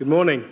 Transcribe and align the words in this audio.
Good 0.00 0.08
morning. 0.08 0.48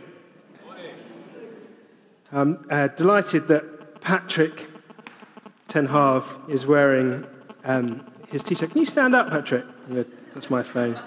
I'm 2.30 2.66
uh, 2.70 2.88
delighted 2.88 3.48
that 3.48 3.98
Patrick 4.02 4.68
Ten 5.68 5.86
is 6.50 6.66
wearing 6.66 7.26
um, 7.64 8.04
his 8.28 8.42
t 8.42 8.54
shirt. 8.54 8.72
Can 8.72 8.80
you 8.80 8.84
stand 8.84 9.14
up, 9.14 9.30
Patrick? 9.30 9.64
That's 10.34 10.50
my 10.50 10.62
phone. 10.62 11.00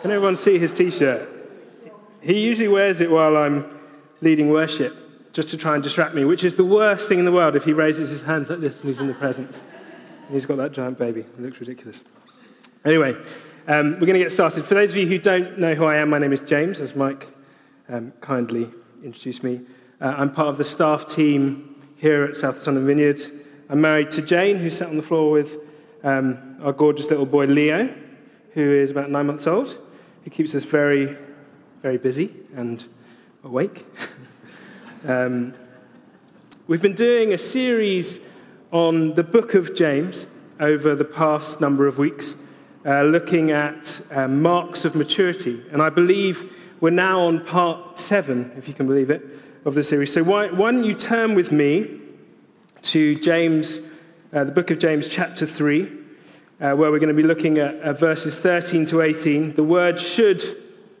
Can 0.00 0.10
everyone 0.10 0.36
see 0.36 0.58
his 0.58 0.72
t 0.72 0.90
shirt? 0.90 1.28
He 2.22 2.40
usually 2.40 2.68
wears 2.68 3.02
it 3.02 3.10
while 3.10 3.36
I'm 3.36 3.78
leading 4.22 4.48
worship, 4.48 4.96
just 5.34 5.50
to 5.50 5.58
try 5.58 5.74
and 5.74 5.82
distract 5.82 6.14
me, 6.14 6.24
which 6.24 6.44
is 6.44 6.54
the 6.54 6.64
worst 6.64 7.10
thing 7.10 7.18
in 7.18 7.26
the 7.26 7.30
world 7.30 7.56
if 7.56 7.64
he 7.64 7.74
raises 7.74 8.08
his 8.08 8.22
hands 8.22 8.48
like 8.48 8.60
this 8.60 8.80
and 8.80 8.88
he's 8.88 9.00
in 9.00 9.06
the 9.06 9.12
presence. 9.12 9.60
And 10.28 10.30
he's 10.30 10.46
got 10.46 10.56
that 10.56 10.72
giant 10.72 10.98
baby. 10.98 11.20
It 11.20 11.40
looks 11.40 11.60
ridiculous. 11.60 12.02
Anyway, 12.86 13.18
um, 13.68 14.00
we're 14.00 14.06
going 14.06 14.14
to 14.14 14.24
get 14.24 14.32
started. 14.32 14.64
For 14.64 14.72
those 14.72 14.92
of 14.92 14.96
you 14.96 15.06
who 15.06 15.18
don't 15.18 15.58
know 15.58 15.74
who 15.74 15.84
I 15.84 15.96
am, 15.96 16.08
my 16.08 16.18
name 16.18 16.32
is 16.32 16.40
James, 16.40 16.80
as 16.80 16.96
Mike 16.96 17.28
um, 17.88 18.12
kindly 18.20 18.70
introduced 19.04 19.42
me. 19.42 19.60
Uh, 20.00 20.14
I'm 20.16 20.32
part 20.32 20.48
of 20.48 20.58
the 20.58 20.64
staff 20.64 21.06
team 21.06 21.76
here 21.96 22.24
at 22.24 22.36
South 22.36 22.66
London 22.66 22.86
Vineyard. 22.86 23.22
I'm 23.68 23.80
married 23.80 24.10
to 24.12 24.22
Jane, 24.22 24.56
who 24.56 24.70
sat 24.70 24.88
on 24.88 24.96
the 24.96 25.02
floor 25.02 25.30
with 25.30 25.56
um, 26.02 26.56
our 26.62 26.72
gorgeous 26.72 27.08
little 27.10 27.26
boy 27.26 27.46
Leo, 27.46 27.94
who 28.54 28.72
is 28.72 28.90
about 28.90 29.10
nine 29.10 29.26
months 29.26 29.46
old, 29.46 29.76
who 30.24 30.30
keeps 30.30 30.54
us 30.54 30.64
very, 30.64 31.16
very 31.80 31.98
busy 31.98 32.34
and 32.56 32.84
awake. 33.44 33.86
um, 35.06 35.54
we've 36.66 36.82
been 36.82 36.94
doing 36.94 37.32
a 37.32 37.38
series 37.38 38.18
on 38.72 39.14
the 39.14 39.22
book 39.22 39.54
of 39.54 39.74
James 39.74 40.26
over 40.58 40.94
the 40.94 41.04
past 41.04 41.60
number 41.60 41.86
of 41.86 41.98
weeks, 41.98 42.34
uh, 42.84 43.02
looking 43.02 43.50
at 43.50 44.00
uh, 44.10 44.26
marks 44.28 44.84
of 44.84 44.94
maturity. 44.94 45.62
And 45.70 45.82
I 45.82 45.90
believe 45.90 46.52
we're 46.82 46.90
now 46.90 47.20
on 47.20 47.46
part 47.46 47.96
seven, 47.96 48.50
if 48.56 48.66
you 48.66 48.74
can 48.74 48.88
believe 48.88 49.08
it, 49.08 49.24
of 49.64 49.76
the 49.76 49.84
series. 49.84 50.12
So 50.12 50.24
why, 50.24 50.48
why 50.50 50.72
don't 50.72 50.82
you 50.82 50.94
turn 50.94 51.36
with 51.36 51.52
me 51.52 52.00
to 52.82 53.20
James, 53.20 53.78
uh, 54.32 54.42
the 54.42 54.50
book 54.50 54.72
of 54.72 54.80
James, 54.80 55.06
chapter 55.06 55.46
3, 55.46 55.84
uh, 55.84 56.74
where 56.74 56.90
we're 56.90 56.98
going 56.98 57.06
to 57.06 57.14
be 57.14 57.22
looking 57.22 57.58
at 57.58 57.80
uh, 57.82 57.92
verses 57.92 58.34
13 58.34 58.84
to 58.86 59.00
18. 59.00 59.54
The 59.54 59.62
word 59.62 60.00
should 60.00 60.42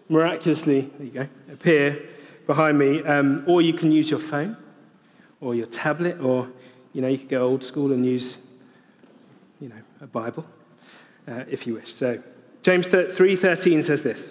miraculously, 0.08 0.88
there 0.98 1.04
you 1.04 1.12
go, 1.12 1.28
appear 1.52 2.00
behind 2.46 2.78
me, 2.78 3.02
um, 3.02 3.42
or 3.48 3.60
you 3.60 3.72
can 3.72 3.90
use 3.90 4.08
your 4.08 4.20
phone 4.20 4.56
or 5.40 5.56
your 5.56 5.66
tablet, 5.66 6.20
or 6.20 6.48
you 6.92 7.02
know, 7.02 7.08
you 7.08 7.18
could 7.18 7.28
go 7.28 7.44
old 7.44 7.64
school 7.64 7.90
and 7.90 8.06
use, 8.06 8.36
you 9.60 9.68
know, 9.68 9.82
a 10.00 10.06
Bible 10.06 10.46
uh, 11.26 11.42
if 11.50 11.66
you 11.66 11.74
wish. 11.74 11.92
So 11.92 12.22
James 12.62 12.86
3:13 12.86 13.82
says 13.84 14.02
this. 14.02 14.30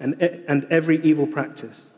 and, 0.00 0.20
and 0.20 0.66
every 0.70 1.02
evil 1.04 1.26
practice. 1.26 1.88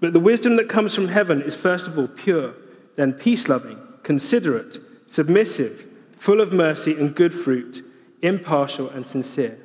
But 0.00 0.12
the 0.12 0.20
wisdom 0.20 0.56
that 0.56 0.68
comes 0.68 0.94
from 0.94 1.08
heaven 1.08 1.42
is 1.42 1.54
first 1.54 1.86
of 1.86 1.98
all 1.98 2.08
pure, 2.08 2.54
then 2.96 3.12
peace 3.12 3.48
loving, 3.48 3.78
considerate, 4.02 4.78
submissive, 5.06 5.86
full 6.18 6.40
of 6.40 6.52
mercy 6.52 6.92
and 6.92 7.14
good 7.14 7.34
fruit, 7.34 7.84
impartial 8.22 8.88
and 8.88 9.06
sincere. 9.06 9.58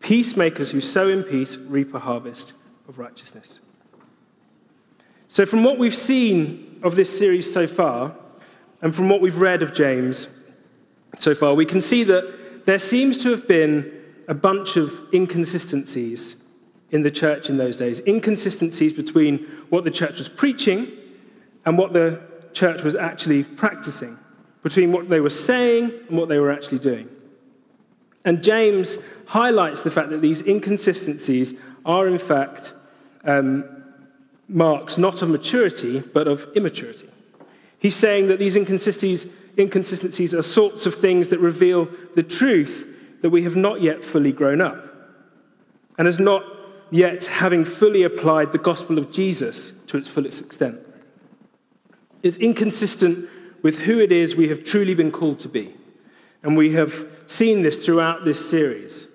Peacemakers 0.00 0.70
who 0.70 0.80
sow 0.80 1.08
in 1.08 1.22
peace 1.22 1.56
reap 1.56 1.94
a 1.94 2.00
harvest 2.00 2.52
of 2.88 2.98
righteousness. 2.98 3.60
So, 5.28 5.46
from 5.46 5.64
what 5.64 5.78
we've 5.78 5.96
seen 5.96 6.78
of 6.82 6.96
this 6.96 7.16
series 7.16 7.52
so 7.52 7.66
far, 7.66 8.14
and 8.82 8.94
from 8.94 9.08
what 9.08 9.20
we've 9.20 9.38
read 9.38 9.62
of 9.62 9.72
James 9.72 10.28
so 11.18 11.34
far, 11.34 11.54
we 11.54 11.64
can 11.64 11.80
see 11.80 12.04
that 12.04 12.66
there 12.66 12.78
seems 12.78 13.16
to 13.22 13.30
have 13.30 13.48
been 13.48 13.90
a 14.28 14.34
bunch 14.34 14.76
of 14.76 15.02
inconsistencies 15.12 16.36
in 16.90 17.02
the 17.02 17.10
church 17.10 17.48
in 17.48 17.56
those 17.56 17.76
days 17.76 18.00
inconsistencies 18.06 18.92
between 18.92 19.38
what 19.70 19.84
the 19.84 19.90
church 19.90 20.18
was 20.18 20.28
preaching 20.28 20.92
and 21.64 21.78
what 21.78 21.92
the 21.92 22.20
church 22.52 22.82
was 22.82 22.94
actually 22.94 23.42
practicing, 23.42 24.18
between 24.62 24.92
what 24.92 25.08
they 25.08 25.20
were 25.20 25.30
saying 25.30 25.90
and 26.08 26.16
what 26.16 26.28
they 26.28 26.38
were 26.38 26.52
actually 26.52 26.78
doing. 26.78 27.08
And 28.24 28.42
James 28.42 28.96
highlights 29.26 29.82
the 29.82 29.90
fact 29.90 30.10
that 30.10 30.20
these 30.20 30.40
inconsistencies 30.42 31.54
are, 31.84 32.06
in 32.06 32.18
fact, 32.18 32.72
um, 33.24 33.64
marks 34.48 34.96
not 34.96 35.22
of 35.22 35.28
maturity, 35.28 36.00
but 36.00 36.28
of 36.28 36.46
immaturity. 36.54 37.08
He's 37.78 37.96
saying 37.96 38.28
that 38.28 38.38
these 38.38 38.56
inconsistencies, 38.56 39.26
inconsistencies 39.58 40.32
are 40.32 40.42
sorts 40.42 40.86
of 40.86 40.94
things 40.94 41.28
that 41.28 41.38
reveal 41.38 41.88
the 42.14 42.22
truth 42.22 42.86
that 43.22 43.30
we 43.30 43.42
have 43.44 43.56
not 43.56 43.82
yet 43.82 44.04
fully 44.04 44.32
grown 44.32 44.60
up 44.60 44.84
and 45.98 46.06
has 46.06 46.18
not 46.18 46.44
yet 46.94 47.24
having 47.24 47.64
fully 47.64 48.04
applied 48.04 48.52
the 48.52 48.58
gospel 48.58 48.98
of 48.98 49.10
Jesus 49.10 49.72
to 49.88 49.96
its 49.96 50.06
fullest 50.06 50.40
extent. 50.40 50.78
It's 52.22 52.36
inconsistent 52.36 53.28
with 53.62 53.78
who 53.78 53.98
it 53.98 54.12
is 54.12 54.36
we 54.36 54.48
have 54.48 54.62
truly 54.62 54.94
been 54.94 55.10
called 55.10 55.40
to 55.40 55.48
be. 55.48 55.74
And 56.44 56.56
we 56.56 56.74
have 56.74 57.04
seen 57.26 57.62
this 57.62 57.84
throughout 57.84 58.24
this 58.24 58.48
series. 58.48 59.08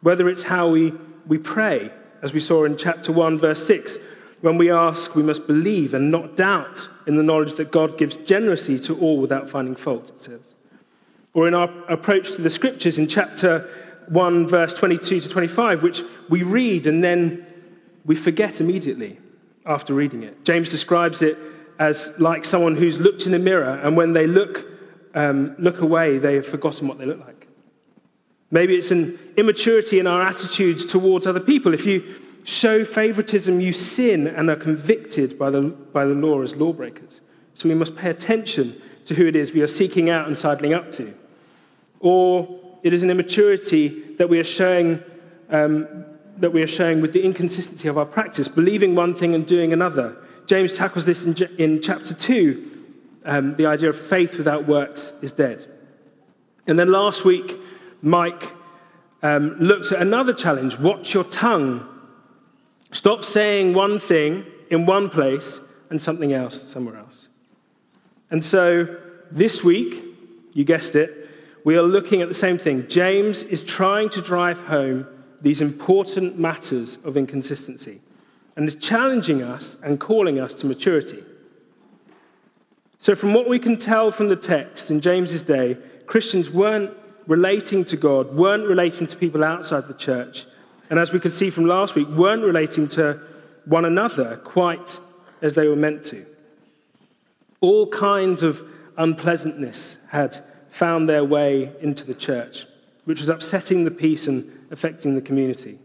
Whether 0.00 0.28
it's 0.28 0.42
how 0.42 0.66
we, 0.66 0.92
we 1.28 1.38
pray, 1.38 1.92
as 2.22 2.32
we 2.32 2.40
saw 2.40 2.64
in 2.64 2.76
chapter 2.76 3.12
1, 3.12 3.38
verse 3.38 3.64
6, 3.64 3.96
when 4.40 4.58
we 4.58 4.68
ask, 4.68 5.14
we 5.14 5.22
must 5.22 5.46
believe 5.46 5.94
and 5.94 6.10
not 6.10 6.34
doubt 6.34 6.88
in 7.06 7.16
the 7.16 7.22
knowledge 7.22 7.54
that 7.54 7.70
God 7.70 7.98
gives 7.98 8.16
generously 8.16 8.80
to 8.80 8.98
all 8.98 9.20
without 9.20 9.48
finding 9.48 9.76
fault, 9.76 10.08
it 10.08 10.20
says. 10.20 10.56
Or 11.34 11.46
in 11.46 11.54
our 11.54 11.70
approach 11.88 12.32
to 12.32 12.42
the 12.42 12.50
scriptures 12.50 12.98
in 12.98 13.06
chapter 13.06 13.70
1, 14.10 14.46
verse 14.46 14.74
22 14.74 15.20
to 15.20 15.28
25, 15.28 15.82
which 15.82 16.02
we 16.28 16.42
read 16.42 16.86
and 16.86 17.02
then 17.02 17.46
we 18.04 18.14
forget 18.14 18.60
immediately 18.60 19.18
after 19.66 19.94
reading 19.94 20.22
it. 20.22 20.44
James 20.44 20.68
describes 20.68 21.22
it 21.22 21.38
as 21.78 22.12
like 22.18 22.44
someone 22.44 22.76
who's 22.76 22.98
looked 22.98 23.26
in 23.26 23.34
a 23.34 23.38
mirror, 23.38 23.80
and 23.82 23.96
when 23.96 24.12
they 24.12 24.26
look, 24.26 24.66
um, 25.14 25.54
look 25.58 25.80
away, 25.80 26.18
they 26.18 26.34
have 26.34 26.46
forgotten 26.46 26.86
what 26.86 26.98
they 26.98 27.06
look 27.06 27.20
like. 27.20 27.46
Maybe 28.50 28.74
it's 28.74 28.90
an 28.90 29.18
immaturity 29.36 29.98
in 29.98 30.06
our 30.06 30.22
attitudes 30.22 30.84
towards 30.84 31.26
other 31.26 31.40
people. 31.40 31.72
If 31.72 31.86
you 31.86 32.16
show 32.44 32.84
favoritism, 32.84 33.60
you 33.60 33.72
sin 33.72 34.26
and 34.26 34.50
are 34.50 34.56
convicted 34.56 35.38
by 35.38 35.50
the, 35.50 35.62
by 35.62 36.04
the 36.04 36.14
law 36.14 36.42
as 36.42 36.54
lawbreakers. 36.54 37.20
So 37.54 37.68
we 37.68 37.74
must 37.74 37.96
pay 37.96 38.10
attention 38.10 38.80
to 39.06 39.14
who 39.14 39.26
it 39.26 39.36
is 39.36 39.52
we 39.52 39.62
are 39.62 39.68
seeking 39.68 40.10
out 40.10 40.26
and 40.26 40.36
sidling 40.36 40.74
up 40.74 40.92
to. 40.92 41.14
Or 42.00 42.60
it 42.82 42.94
is 42.94 43.02
an 43.02 43.10
immaturity 43.10 44.14
that 44.16 44.28
we 44.28 44.38
are 44.38 44.44
showing, 44.44 45.02
um, 45.50 46.04
that 46.38 46.52
we 46.52 46.62
are 46.62 46.66
showing 46.68 47.00
with 47.00 47.12
the 47.12 47.22
inconsistency 47.22 47.88
of 47.88 47.98
our 47.98 48.06
practice, 48.06 48.48
believing 48.48 48.94
one 48.94 49.14
thing 49.14 49.34
and 49.34 49.46
doing 49.46 49.72
another. 49.72 50.16
James 50.46 50.72
tackles 50.72 51.04
this 51.04 51.24
in, 51.24 51.34
in 51.58 51.82
chapter 51.82 52.14
2. 52.14 52.70
Um, 53.24 53.56
the 53.56 53.66
idea 53.66 53.90
of 53.90 54.00
faith 54.00 54.36
without 54.36 54.66
works 54.66 55.12
is 55.20 55.32
dead. 55.32 55.66
And 56.66 56.78
then 56.78 56.90
last 56.90 57.24
week, 57.24 57.56
Mike 58.02 58.52
um, 59.22 59.56
looked 59.58 59.92
at 59.92 60.00
another 60.00 60.32
challenge 60.32 60.78
watch 60.78 61.12
your 61.12 61.24
tongue. 61.24 61.86
Stop 62.92 63.24
saying 63.24 63.74
one 63.74 64.00
thing 64.00 64.46
in 64.70 64.86
one 64.86 65.10
place 65.10 65.60
and 65.90 66.00
something 66.00 66.32
else 66.32 66.62
somewhere 66.68 66.96
else. 66.96 67.28
And 68.30 68.42
so 68.42 68.96
this 69.30 69.62
week, 69.62 70.04
you 70.54 70.64
guessed 70.64 70.94
it, 70.94 71.19
we 71.64 71.76
are 71.76 71.82
looking 71.82 72.22
at 72.22 72.28
the 72.28 72.34
same 72.34 72.58
thing. 72.58 72.88
James 72.88 73.42
is 73.42 73.62
trying 73.62 74.08
to 74.10 74.20
drive 74.20 74.58
home 74.60 75.06
these 75.40 75.60
important 75.60 76.38
matters 76.38 76.98
of 77.04 77.16
inconsistency 77.16 78.00
and 78.56 78.68
is 78.68 78.76
challenging 78.76 79.42
us 79.42 79.76
and 79.82 79.98
calling 80.00 80.38
us 80.38 80.54
to 80.54 80.66
maturity. 80.66 81.22
So, 82.98 83.14
from 83.14 83.32
what 83.32 83.48
we 83.48 83.58
can 83.58 83.78
tell 83.78 84.10
from 84.10 84.28
the 84.28 84.36
text 84.36 84.90
in 84.90 85.00
James's 85.00 85.42
day, 85.42 85.78
Christians 86.06 86.50
weren't 86.50 86.90
relating 87.26 87.84
to 87.86 87.96
God, 87.96 88.34
weren't 88.34 88.66
relating 88.66 89.06
to 89.06 89.16
people 89.16 89.42
outside 89.42 89.88
the 89.88 89.94
church, 89.94 90.46
and 90.90 90.98
as 90.98 91.12
we 91.12 91.20
could 91.20 91.32
see 91.32 91.48
from 91.48 91.66
last 91.66 91.94
week, 91.94 92.08
weren't 92.08 92.42
relating 92.42 92.88
to 92.88 93.20
one 93.64 93.84
another 93.84 94.36
quite 94.38 94.98
as 95.40 95.54
they 95.54 95.68
were 95.68 95.76
meant 95.76 96.04
to. 96.04 96.26
All 97.60 97.86
kinds 97.86 98.42
of 98.42 98.62
unpleasantness 98.98 99.96
had 100.08 100.44
found 100.70 101.08
their 101.08 101.24
way 101.24 101.72
into 101.80 102.04
the 102.04 102.14
church, 102.14 102.66
which 103.04 103.20
was 103.20 103.28
upsetting 103.28 103.84
the 103.84 103.90
peace 103.90 104.26
and 104.26 104.50
affecting 104.70 105.14
the 105.14 105.20
community. 105.20 105.78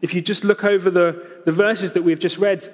If 0.00 0.14
you 0.14 0.22
just 0.22 0.44
look 0.44 0.64
over 0.64 0.90
the, 0.90 1.42
the 1.44 1.52
verses 1.52 1.92
that 1.92 2.02
we've 2.02 2.18
just 2.18 2.38
read, 2.38 2.72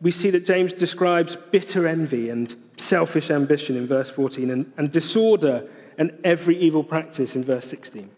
we 0.00 0.10
see 0.10 0.30
that 0.30 0.44
James 0.44 0.72
describes 0.72 1.36
bitter 1.50 1.88
envy 1.88 2.28
and 2.28 2.54
selfish 2.76 3.30
ambition 3.30 3.76
in 3.76 3.86
verse 3.86 4.10
14, 4.10 4.50
and, 4.50 4.72
and 4.76 4.92
disorder 4.92 5.68
and 5.96 6.16
every 6.22 6.56
evil 6.58 6.84
practice 6.84 7.34
in 7.34 7.42
verse 7.42 7.66
16. 7.66 8.08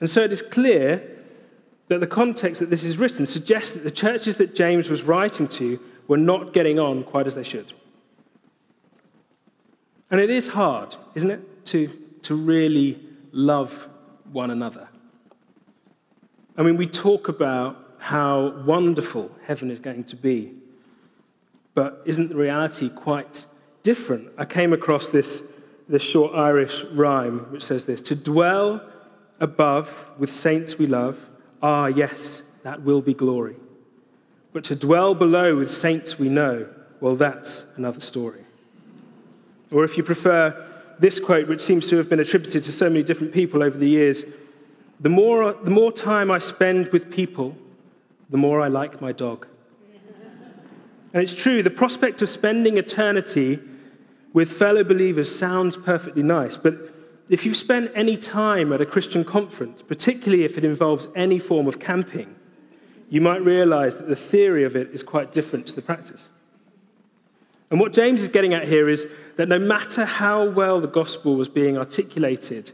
And 0.00 0.10
so 0.10 0.22
it 0.22 0.32
is 0.32 0.42
clear 0.42 1.16
that 1.88 2.00
the 2.00 2.06
context 2.06 2.60
that 2.60 2.70
this 2.70 2.82
is 2.82 2.96
written 2.96 3.26
suggests 3.26 3.72
that 3.72 3.84
the 3.84 3.90
churches 3.90 4.36
that 4.36 4.54
James 4.54 4.88
was 4.88 5.02
writing 5.02 5.48
to 5.48 5.80
were 6.08 6.16
not 6.16 6.52
getting 6.52 6.78
on 6.78 7.02
quite 7.02 7.26
as 7.26 7.34
they 7.34 7.42
should. 7.42 7.72
And 10.10 10.20
it 10.20 10.30
is 10.30 10.48
hard, 10.48 10.96
isn't 11.14 11.30
it, 11.30 11.66
to, 11.66 11.88
to 12.22 12.34
really 12.34 13.00
love 13.32 13.88
one 14.32 14.50
another. 14.50 14.88
I 16.56 16.62
mean, 16.62 16.76
we 16.76 16.86
talk 16.86 17.28
about 17.28 17.76
how 17.98 18.62
wonderful 18.64 19.30
heaven 19.44 19.70
is 19.70 19.80
going 19.80 20.04
to 20.04 20.16
be, 20.16 20.54
but 21.74 22.02
isn't 22.06 22.28
the 22.30 22.36
reality 22.36 22.88
quite 22.88 23.44
different? 23.82 24.30
I 24.38 24.44
came 24.44 24.72
across 24.72 25.08
this, 25.08 25.42
this 25.88 26.02
short 26.02 26.34
Irish 26.34 26.84
rhyme 26.92 27.52
which 27.52 27.64
says 27.64 27.84
this 27.84 28.00
To 28.02 28.14
dwell 28.14 28.80
above 29.40 30.06
with 30.18 30.32
saints 30.32 30.78
we 30.78 30.86
love, 30.86 31.28
ah, 31.62 31.86
yes, 31.86 32.42
that 32.62 32.82
will 32.82 33.02
be 33.02 33.12
glory. 33.12 33.56
But 34.52 34.64
to 34.64 34.74
dwell 34.74 35.14
below 35.14 35.56
with 35.56 35.70
saints 35.70 36.18
we 36.18 36.30
know, 36.30 36.68
well, 37.00 37.16
that's 37.16 37.64
another 37.76 38.00
story. 38.00 38.45
Or 39.70 39.84
if 39.84 39.96
you 39.96 40.02
prefer 40.02 40.64
this 40.98 41.20
quote, 41.20 41.48
which 41.48 41.60
seems 41.62 41.86
to 41.86 41.96
have 41.96 42.08
been 42.08 42.20
attributed 42.20 42.64
to 42.64 42.72
so 42.72 42.88
many 42.88 43.02
different 43.02 43.32
people 43.32 43.62
over 43.62 43.76
the 43.76 43.88
years 43.88 44.24
the 45.00 45.08
more, 45.08 45.52
the 45.52 45.70
more 45.70 45.92
time 45.92 46.30
I 46.30 46.38
spend 46.38 46.88
with 46.88 47.10
people, 47.10 47.54
the 48.30 48.38
more 48.38 48.60
I 48.62 48.68
like 48.68 49.00
my 49.00 49.12
dog. 49.12 49.46
and 51.12 51.22
it's 51.22 51.34
true, 51.34 51.62
the 51.62 51.70
prospect 51.70 52.22
of 52.22 52.28
spending 52.28 52.78
eternity 52.78 53.58
with 54.32 54.50
fellow 54.50 54.84
believers 54.84 55.34
sounds 55.34 55.76
perfectly 55.76 56.22
nice, 56.22 56.56
but 56.56 56.74
if 57.28 57.44
you've 57.44 57.56
spent 57.56 57.90
any 57.94 58.16
time 58.16 58.72
at 58.72 58.80
a 58.80 58.86
Christian 58.86 59.24
conference, 59.24 59.82
particularly 59.82 60.44
if 60.44 60.56
it 60.56 60.64
involves 60.64 61.08
any 61.14 61.38
form 61.38 61.66
of 61.66 61.78
camping, 61.78 62.34
you 63.08 63.20
might 63.20 63.44
realize 63.44 63.96
that 63.96 64.08
the 64.08 64.16
theory 64.16 64.64
of 64.64 64.76
it 64.76 64.90
is 64.92 65.02
quite 65.02 65.32
different 65.32 65.66
to 65.66 65.74
the 65.74 65.82
practice. 65.82 66.30
And 67.70 67.80
what 67.80 67.92
James 67.92 68.22
is 68.22 68.28
getting 68.28 68.54
at 68.54 68.68
here 68.68 68.88
is 68.88 69.06
that 69.36 69.48
no 69.48 69.58
matter 69.58 70.04
how 70.04 70.48
well 70.48 70.80
the 70.80 70.86
gospel 70.86 71.34
was 71.34 71.48
being 71.48 71.76
articulated 71.76 72.70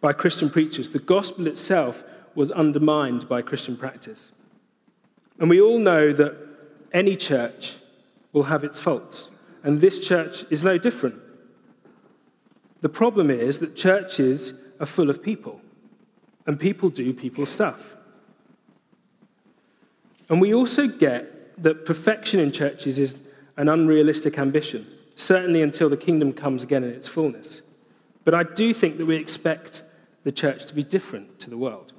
by 0.00 0.12
Christian 0.12 0.50
preachers, 0.50 0.88
the 0.88 0.98
gospel 0.98 1.46
itself 1.46 2.04
was 2.34 2.50
undermined 2.52 3.28
by 3.28 3.42
Christian 3.42 3.76
practice. 3.76 4.30
And 5.38 5.50
we 5.50 5.60
all 5.60 5.78
know 5.78 6.12
that 6.12 6.36
any 6.92 7.16
church 7.16 7.76
will 8.32 8.44
have 8.44 8.62
its 8.62 8.78
faults, 8.78 9.28
and 9.62 9.80
this 9.80 9.98
church 9.98 10.44
is 10.50 10.62
no 10.62 10.78
different. 10.78 11.16
The 12.80 12.88
problem 12.88 13.30
is 13.30 13.58
that 13.58 13.74
churches 13.74 14.52
are 14.78 14.86
full 14.86 15.10
of 15.10 15.22
people, 15.22 15.60
and 16.46 16.60
people 16.60 16.88
do 16.88 17.12
people 17.12 17.46
stuff. 17.46 17.96
And 20.28 20.40
we 20.40 20.54
also 20.54 20.86
get 20.86 21.62
that 21.62 21.86
perfection 21.86 22.38
in 22.38 22.52
churches 22.52 22.98
is 22.98 23.18
an 23.56 23.68
unrealistic 23.68 24.38
ambition, 24.38 24.86
certainly 25.14 25.62
until 25.62 25.88
the 25.88 25.96
kingdom 25.96 26.32
comes 26.32 26.62
again 26.62 26.84
in 26.84 26.90
its 26.90 27.08
fullness. 27.08 27.62
But 28.24 28.34
I 28.34 28.42
do 28.42 28.74
think 28.74 28.98
that 28.98 29.06
we 29.06 29.16
expect 29.16 29.82
the 30.24 30.32
church 30.32 30.66
to 30.66 30.74
be 30.74 30.82
different 30.82 31.38
to 31.40 31.50
the 31.50 31.56
world. 31.56 31.92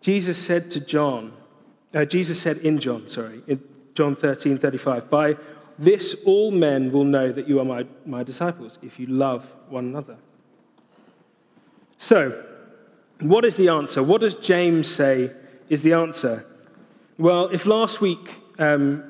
Jesus 0.00 0.38
said 0.38 0.70
to 0.72 0.80
John, 0.80 1.32
uh, 1.94 2.04
Jesus 2.04 2.40
said 2.40 2.58
in 2.58 2.78
John, 2.78 3.08
sorry, 3.08 3.42
in 3.46 3.62
John 3.94 4.14
13, 4.14 4.58
35, 4.58 5.10
by 5.10 5.36
this 5.78 6.14
all 6.24 6.50
men 6.50 6.92
will 6.92 7.04
know 7.04 7.32
that 7.32 7.48
you 7.48 7.58
are 7.58 7.64
my, 7.64 7.86
my 8.06 8.22
disciples, 8.22 8.78
if 8.82 9.00
you 9.00 9.06
love 9.06 9.52
one 9.68 9.86
another. 9.86 10.16
So, 11.98 12.44
what 13.20 13.44
is 13.44 13.56
the 13.56 13.68
answer? 13.68 14.02
What 14.02 14.20
does 14.20 14.34
James 14.34 14.88
say 14.88 15.32
is 15.68 15.82
the 15.82 15.94
answer? 15.94 16.44
Well, 17.18 17.46
if 17.46 17.66
last 17.66 18.00
week 18.00 18.42
um, 18.58 19.04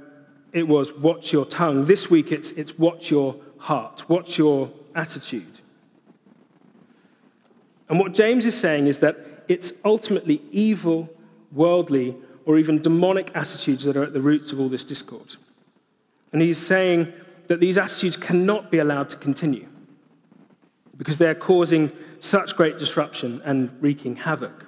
it 0.55 0.69
was 0.69 0.93
watch 0.93 1.33
your 1.33 1.45
tongue. 1.45 1.85
This 1.85 2.09
week 2.09 2.33
it's, 2.33 2.53
it's 2.53 2.79
watch 2.79 3.11
your 3.11 3.37
heart, 3.59 4.09
watch 4.09 4.39
your 4.39 4.71
attitude. 4.95 5.61
And 7.89 7.99
what 7.99 8.15
James 8.15 8.47
is 8.47 8.59
saying 8.59 8.87
is 8.87 8.99
that 8.99 9.45
it's 9.49 9.73
ultimately 9.85 10.41
evil, 10.53 11.11
worldly, 11.53 12.17
or 12.47 12.57
even 12.57 12.81
demonic 12.81 13.33
attitudes 13.35 13.85
that 13.85 13.97
are 13.97 14.05
at 14.05 14.13
the 14.13 14.23
roots 14.23 14.53
of 14.53 14.61
all 14.61 14.69
this 14.69 14.85
discord. 14.85 15.37
And 16.33 16.41
he's 16.41 16.59
saying 16.59 17.13
that 17.49 17.61
these 17.61 17.77
attitudes 17.77 18.17
cannot 18.17 18.71
be 18.71 18.79
allowed 18.79 19.09
to 19.11 19.17
continue 19.17 19.67
because 20.97 21.19
they're 21.19 21.35
causing 21.35 21.91
such 22.21 22.57
great 22.57 22.79
disruption 22.79 23.43
and 23.45 23.77
wreaking 23.81 24.17
havoc. 24.17 24.67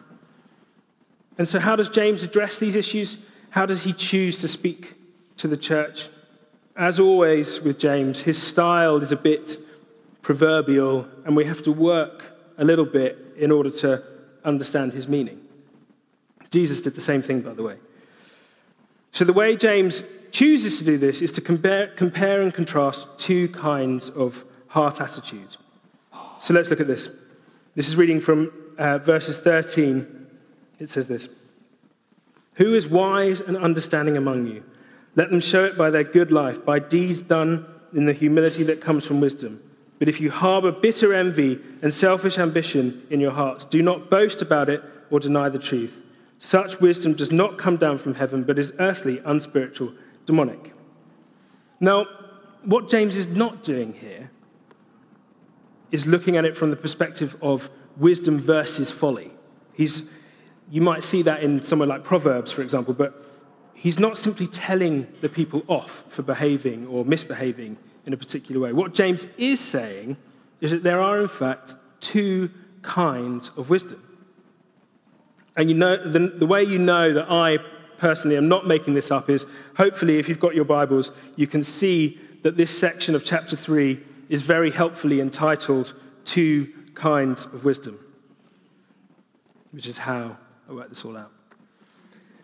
And 1.38 1.48
so, 1.48 1.60
how 1.60 1.76
does 1.76 1.88
James 1.88 2.22
address 2.22 2.58
these 2.58 2.74
issues? 2.74 3.18
How 3.50 3.66
does 3.66 3.84
he 3.84 3.92
choose 3.92 4.36
to 4.38 4.48
speak 4.48 4.95
to 5.38 5.48
the 5.48 5.56
church. 5.56 6.08
As 6.76 7.00
always 7.00 7.60
with 7.60 7.78
James, 7.78 8.20
his 8.20 8.42
style 8.42 8.98
is 8.98 9.12
a 9.12 9.16
bit 9.16 9.58
proverbial, 10.22 11.06
and 11.24 11.36
we 11.36 11.44
have 11.44 11.62
to 11.62 11.72
work 11.72 12.24
a 12.58 12.64
little 12.64 12.84
bit 12.84 13.18
in 13.36 13.50
order 13.50 13.70
to 13.70 14.02
understand 14.44 14.92
his 14.92 15.08
meaning. 15.08 15.40
Jesus 16.50 16.80
did 16.80 16.94
the 16.94 17.00
same 17.00 17.22
thing, 17.22 17.40
by 17.40 17.54
the 17.54 17.62
way. 17.62 17.76
So, 19.12 19.24
the 19.24 19.32
way 19.32 19.56
James 19.56 20.02
chooses 20.30 20.78
to 20.78 20.84
do 20.84 20.98
this 20.98 21.22
is 21.22 21.32
to 21.32 21.40
compare, 21.40 21.88
compare 21.88 22.42
and 22.42 22.52
contrast 22.52 23.06
two 23.16 23.48
kinds 23.48 24.10
of 24.10 24.44
heart 24.68 25.00
attitude. 25.00 25.56
So, 26.40 26.54
let's 26.54 26.68
look 26.70 26.80
at 26.80 26.86
this. 26.86 27.08
This 27.74 27.88
is 27.88 27.96
reading 27.96 28.20
from 28.20 28.52
uh, 28.78 28.98
verses 28.98 29.38
13. 29.38 30.26
It 30.78 30.90
says 30.90 31.06
this 31.06 31.28
Who 32.56 32.74
is 32.74 32.86
wise 32.86 33.40
and 33.40 33.56
understanding 33.56 34.16
among 34.16 34.46
you? 34.46 34.62
Let 35.16 35.30
them 35.30 35.40
show 35.40 35.64
it 35.64 35.76
by 35.76 35.90
their 35.90 36.04
good 36.04 36.30
life, 36.30 36.64
by 36.64 36.78
deeds 36.78 37.22
done 37.22 37.66
in 37.94 38.04
the 38.04 38.12
humility 38.12 38.62
that 38.64 38.80
comes 38.80 39.04
from 39.06 39.20
wisdom. 39.20 39.60
But 39.98 40.08
if 40.08 40.20
you 40.20 40.30
harbor 40.30 40.70
bitter 40.70 41.14
envy 41.14 41.58
and 41.82 41.92
selfish 41.92 42.38
ambition 42.38 43.06
in 43.08 43.18
your 43.18 43.32
hearts, 43.32 43.64
do 43.64 43.82
not 43.82 44.10
boast 44.10 44.42
about 44.42 44.68
it 44.68 44.82
or 45.10 45.18
deny 45.18 45.48
the 45.48 45.58
truth. 45.58 45.94
Such 46.38 46.80
wisdom 46.80 47.14
does 47.14 47.32
not 47.32 47.56
come 47.56 47.78
down 47.78 47.96
from 47.96 48.14
heaven, 48.14 48.44
but 48.44 48.58
is 48.58 48.73
earthly, 48.78 49.23
unspiritual, 49.25 49.94
demonic. 50.26 50.75
Now, 51.80 52.06
what 52.62 52.88
James 52.88 53.16
is 53.16 53.26
not 53.26 53.62
doing 53.62 53.94
here 53.94 54.30
is 55.90 56.04
looking 56.04 56.37
at 56.37 56.44
it 56.44 56.56
from 56.56 56.70
the 56.70 56.76
perspective 56.76 57.37
of 57.40 57.70
wisdom 57.96 58.38
versus 58.38 58.90
folly. 58.90 59.32
He's, 59.73 60.02
you 60.70 60.82
might 60.82 61.04
see 61.04 61.23
that 61.23 61.42
in 61.42 61.62
somewhere 61.62 61.88
like 61.88 62.04
Proverbs, 62.04 62.52
for 62.52 62.61
example, 62.61 62.92
but 62.92 63.25
he's 63.76 63.99
not 63.99 64.16
simply 64.18 64.47
telling 64.47 65.06
the 65.21 65.28
people 65.28 65.62
off 65.68 66.04
for 66.09 66.23
behaving 66.23 66.87
or 66.87 67.04
misbehaving 67.04 67.76
in 68.06 68.12
a 68.12 68.16
particular 68.16 68.61
way. 68.61 68.73
What 68.73 68.95
James 68.95 69.26
is 69.37 69.61
saying 69.61 70.16
is 70.61 70.71
that 70.71 70.83
there 70.83 71.00
are, 71.00 71.21
in 71.21 71.28
fact, 71.28 71.76
two 72.00 72.50
kinds 72.83 73.50
of 73.56 73.68
wisdom. 73.68 74.02
And 75.56 75.68
you 75.68 75.76
know, 75.76 76.11
the, 76.11 76.28
the 76.28 76.47
way 76.47 76.62
you 76.64 76.78
know 76.78 77.12
that 77.12 77.30
I 77.30 77.59
personally 77.99 78.37
am 78.37 78.49
not 78.49 78.66
making 78.66 78.95
this 78.95 79.11
up 79.11 79.28
is 79.28 79.45
hopefully, 79.76 80.18
if 80.18 80.28
you've 80.28 80.40
got 80.40 80.54
your 80.54 80.64
Bibles, 80.64 81.11
you 81.37 81.47
can 81.47 81.62
see 81.62 82.18
that 82.42 82.56
this 82.56 82.76
section 82.76 83.14
of 83.14 83.25
chapter 83.25 83.56
3 83.56 84.00
is 84.28 84.42
very 84.42 84.71
helpfully 84.71 85.21
entitled 85.21 85.95
Two 86.25 86.73
Kinds 86.95 87.45
of 87.47 87.64
Wisdom, 87.64 87.99
which 89.73 89.87
is 89.87 89.99
how 89.99 90.37
I 90.68 90.73
work 90.73 90.88
this 90.88 91.04
all 91.04 91.16
out. 91.16 91.33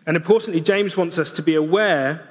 And 0.05 0.17
importantly, 0.17 0.61
James 0.61 0.97
wants 0.97 1.17
us 1.17 1.31
to 1.33 1.41
be 1.41 1.55
aware 1.55 2.27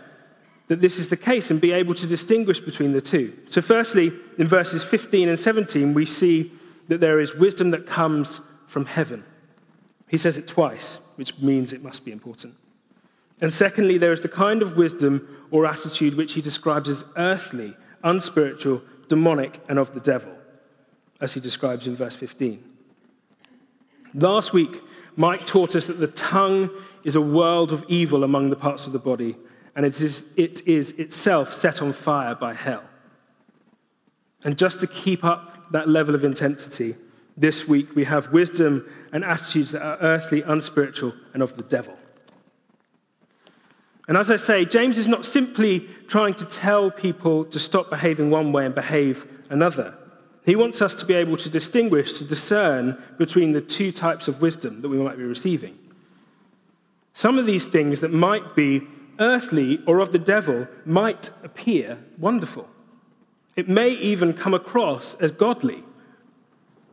that 0.69 0.81
this 0.81 0.99
is 0.99 1.09
the 1.09 1.17
case 1.17 1.51
and 1.51 1.61
be 1.61 1.73
able 1.73 1.95
to 1.95 2.07
distinguish 2.07 2.61
between 2.61 2.93
the 2.93 3.01
two. 3.01 3.33
So, 3.47 3.61
firstly, 3.61 4.13
in 4.39 4.47
verses 4.47 4.83
15 4.85 5.29
and 5.29 5.39
17, 5.39 5.95
we 5.95 6.07
see 6.07 6.53
that 6.89 7.01
there 7.01 7.21
is 7.21 7.35
wisdom 7.35 7.71
that 7.71 7.87
comes 7.87 8.41
from 8.67 8.87
heaven. 8.87 9.25
He 10.09 10.19
says 10.19 10.37
it 10.37 10.47
twice, 10.47 10.99
which 11.17 11.39
means 11.39 11.73
it 11.73 11.83
must 11.83 12.05
be 12.05 12.13
important. 12.13 12.55
And 13.41 13.53
secondly, 13.53 13.99
there 13.99 14.13
is 14.13 14.21
the 14.21 14.29
kind 14.29 14.63
of 14.63 14.77
wisdom 14.77 15.27
or 15.51 15.67
attitude 15.67 16.17
which 16.17 16.35
he 16.35 16.41
describes 16.41 16.89
as 16.89 17.05
earthly, 17.17 17.77
unspiritual, 18.05 18.83
demonic, 19.09 19.61
and 19.69 19.79
of 19.79 19.95
the 19.95 20.01
devil, 20.01 20.33
as 21.21 21.33
he 21.33 21.41
describes 21.41 21.87
in 21.87 21.97
verse 21.97 22.15
15. 22.15 22.63
Last 24.15 24.53
week, 24.53 24.81
Mike 25.17 25.47
taught 25.47 25.75
us 25.77 25.87
that 25.87 26.01
the 26.01 26.07
tongue 26.07 26.71
is 27.05 27.15
a 27.15 27.21
world 27.21 27.73
of 27.73 27.85
evil 27.89 28.25
among 28.25 28.51
the 28.51 28.57
parts 28.57 28.87
of 28.87 28.93
the 28.93 28.99
body, 28.99 29.37
and 29.75 29.85
it 29.87 30.01
is, 30.01 30.23
it 30.37 30.67
is 30.67 30.91
itself 30.93 31.55
set 31.55 31.83
on 31.83 31.93
fire 31.93 32.35
by 32.35 32.55
hell. 32.55 32.85
And 34.45 34.59
just 34.59 34.81
to 34.81 34.87
keep 34.87 35.25
up 35.25 35.71
that 35.73 35.89
level 35.89 36.15
of 36.15 36.25
intensity, 36.25 36.97
This 37.37 37.67
week 37.67 37.95
we 37.95 38.05
have 38.05 38.33
wisdom 38.33 38.87
and 39.13 39.25
attitudes 39.25 39.73
that 39.73 39.83
are 39.83 39.97
earthly, 39.99 40.43
unspiritual, 40.43 41.15
and 41.33 41.43
of 41.43 41.57
the 41.57 41.63
devil. 41.63 41.97
And 44.09 44.19
as 44.19 44.31
I 44.31 44.37
say, 44.37 44.65
James 44.65 44.99
is 44.99 45.09
not 45.09 45.25
simply 45.25 45.89
trying 46.09 46.35
to 46.35 46.45
tell 46.45 46.91
people 46.91 47.45
to 47.47 47.59
stop 47.59 47.89
behaving 47.89 48.31
one 48.31 48.53
way 48.53 48.67
and 48.67 48.75
behave 48.75 49.27
another. 49.49 49.95
He 50.45 50.57
wants 50.57 50.83
us 50.83 50.95
to 50.97 51.05
be 51.05 51.15
able 51.15 51.37
to 51.37 51.49
distinguish, 51.49 52.15
to 52.15 52.25
discern 52.25 53.03
between 53.17 53.53
the 53.53 53.61
two 53.61 53.93
types 53.93 54.27
of 54.27 54.41
wisdom 54.41 54.81
that 54.81 54.89
we 54.89 54.99
might 54.99 55.17
be 55.17 55.23
receiving. 55.23 55.79
Some 57.15 57.39
of 57.39 57.47
these 57.47 57.65
things 57.65 58.01
that 58.01 58.13
might 58.13 58.57
be 58.57 58.83
earthly 59.19 59.81
or 59.87 60.01
of 60.01 60.13
the 60.13 60.19
devil 60.19 60.67
might 60.85 61.31
appear 61.45 61.99
wonderful. 62.19 62.69
It 63.55 63.69
may 63.69 63.91
even 63.91 64.33
come 64.33 64.55
across 64.55 65.15
as 65.21 65.31
godly. 65.31 65.85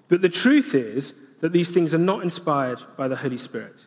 But 0.10 0.22
the 0.22 0.30
truth 0.30 0.76
is 0.76 1.14
that 1.42 1.54
these 1.54 1.70
things 1.70 1.94
are 1.94 2.00
not 2.00 2.24
inspired 2.24 2.80
by 2.98 3.08
the 3.08 3.16
Holy 3.16 3.38
Spirit, 3.38 3.86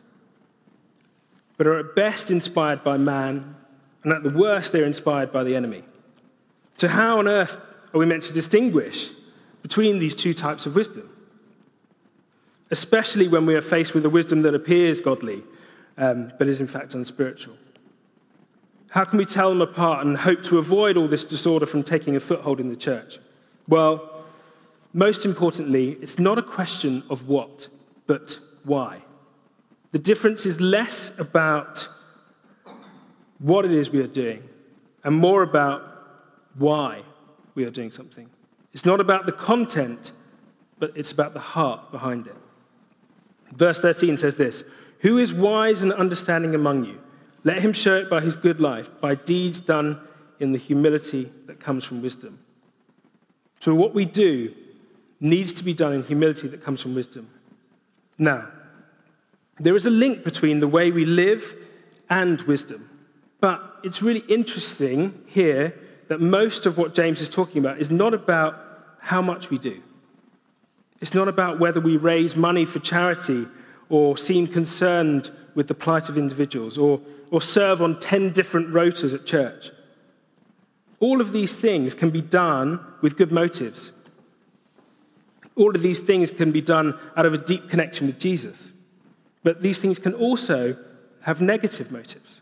but 1.57 1.67
are 1.67 1.77
at 1.77 1.95
best 1.95 2.31
inspired 2.31 2.83
by 2.83 2.97
man, 2.97 3.55
and 4.03 4.11
at 4.11 4.23
the 4.23 4.29
worst, 4.29 4.71
they're 4.71 4.85
inspired 4.85 5.31
by 5.31 5.43
the 5.43 5.55
enemy. 5.55 5.83
So, 6.77 6.87
how 6.87 7.19
on 7.19 7.27
earth 7.27 7.57
are 7.93 7.99
we 7.99 8.05
meant 8.05 8.23
to 8.23 8.33
distinguish 8.33 9.11
between 9.63 9.97
these 9.97 10.13
two 10.13 10.35
types 10.35 10.67
of 10.67 10.75
wisdom? 10.75 11.09
Especially 12.69 13.27
when 13.27 13.47
we 13.47 13.55
are 13.55 13.61
faced 13.61 13.95
with 13.95 14.05
a 14.05 14.09
wisdom 14.09 14.43
that 14.43 14.53
appears 14.53 15.01
godly, 15.01 15.43
um, 15.97 16.31
but 16.37 16.47
is 16.47 16.61
in 16.61 16.67
fact 16.67 16.93
unspiritual. 16.93 17.55
How 18.89 19.05
can 19.05 19.17
we 19.17 19.25
tell 19.25 19.49
them 19.49 19.61
apart 19.61 20.05
and 20.05 20.15
hope 20.17 20.43
to 20.43 20.59
avoid 20.59 20.97
all 20.97 21.07
this 21.07 21.23
disorder 21.23 21.65
from 21.65 21.81
taking 21.81 22.15
a 22.15 22.19
foothold 22.19 22.59
in 22.59 22.69
the 22.69 22.75
church? 22.75 23.17
Well, 23.67 24.23
most 24.93 25.25
importantly, 25.25 25.97
it's 25.99 26.19
not 26.19 26.37
a 26.37 26.43
question 26.43 27.01
of 27.09 27.27
what, 27.27 27.69
but 28.05 28.37
why. 28.63 29.01
The 29.91 29.99
difference 29.99 30.45
is 30.45 30.59
less 30.61 31.09
about 31.17 31.87
what 33.39 33.65
it 33.65 33.71
is 33.71 33.89
we 33.89 33.99
are 33.99 34.07
doing 34.07 34.43
and 35.03 35.15
more 35.15 35.41
about 35.41 35.81
why 36.55 37.01
we 37.55 37.65
are 37.65 37.71
doing 37.71 37.91
something. 37.91 38.29
It's 38.73 38.85
not 38.85 38.99
about 38.99 39.25
the 39.25 39.31
content, 39.31 40.11
but 40.79 40.91
it's 40.95 41.11
about 41.11 41.33
the 41.33 41.39
heart 41.39 41.91
behind 41.91 42.27
it. 42.27 42.35
Verse 43.55 43.79
13 43.79 44.17
says 44.17 44.35
this 44.35 44.63
Who 44.99 45.17
is 45.17 45.33
wise 45.33 45.81
and 45.81 45.93
understanding 45.93 46.55
among 46.55 46.85
you? 46.85 46.99
Let 47.43 47.61
him 47.61 47.73
show 47.73 47.95
it 47.95 48.09
by 48.09 48.21
his 48.21 48.35
good 48.35 48.59
life, 48.59 48.89
by 49.01 49.15
deeds 49.15 49.59
done 49.59 49.99
in 50.39 50.53
the 50.53 50.57
humility 50.57 51.31
that 51.45 51.59
comes 51.59 51.83
from 51.83 52.01
wisdom. 52.01 52.39
So, 53.59 53.73
what 53.75 53.93
we 53.93 54.05
do 54.05 54.53
needs 55.19 55.53
to 55.53 55.63
be 55.63 55.73
done 55.73 55.93
in 55.93 56.03
humility 56.03 56.47
that 56.47 56.63
comes 56.63 56.81
from 56.81 56.95
wisdom. 56.95 57.29
Now, 58.17 58.49
there 59.59 59.75
is 59.75 59.85
a 59.85 59.89
link 59.89 60.23
between 60.23 60.59
the 60.59 60.67
way 60.67 60.91
we 60.91 61.05
live 61.05 61.55
and 62.09 62.41
wisdom. 62.41 62.89
But 63.39 63.61
it's 63.83 64.01
really 64.01 64.23
interesting 64.27 65.21
here 65.27 65.73
that 66.07 66.19
most 66.19 66.65
of 66.65 66.77
what 66.77 66.93
James 66.93 67.21
is 67.21 67.29
talking 67.29 67.59
about 67.59 67.79
is 67.79 67.89
not 67.89 68.13
about 68.13 68.62
how 69.03 69.21
much 69.21 69.49
we 69.49 69.57
do. 69.57 69.81
It's 71.01 71.13
not 71.13 71.27
about 71.27 71.59
whether 71.59 71.81
we 71.81 71.97
raise 71.97 72.35
money 72.35 72.65
for 72.65 72.79
charity 72.79 73.45
or 73.89 74.17
seem 74.17 74.47
concerned 74.47 75.29
with 75.53 75.67
the 75.67 75.73
plight 75.73 76.07
of 76.07 76.17
individuals 76.17 76.77
or, 76.77 77.01
or 77.29 77.41
serve 77.41 77.81
on 77.81 77.99
10 77.99 78.31
different 78.31 78.69
rotas 78.69 79.13
at 79.13 79.25
church. 79.25 79.71
All 81.01 81.19
of 81.19 81.33
these 81.33 81.53
things 81.53 81.93
can 81.93 82.09
be 82.09 82.21
done 82.21 82.79
with 83.01 83.17
good 83.17 83.31
motives. 83.31 83.91
All 85.55 85.75
of 85.75 85.81
these 85.81 85.99
things 85.99 86.31
can 86.31 86.53
be 86.53 86.61
done 86.61 86.97
out 87.17 87.25
of 87.25 87.33
a 87.33 87.37
deep 87.37 87.69
connection 87.69 88.07
with 88.07 88.17
Jesus. 88.17 88.71
But 89.43 89.61
these 89.61 89.79
things 89.79 89.99
can 89.99 90.13
also 90.13 90.77
have 91.23 91.41
negative 91.41 91.91
motives. 91.91 92.39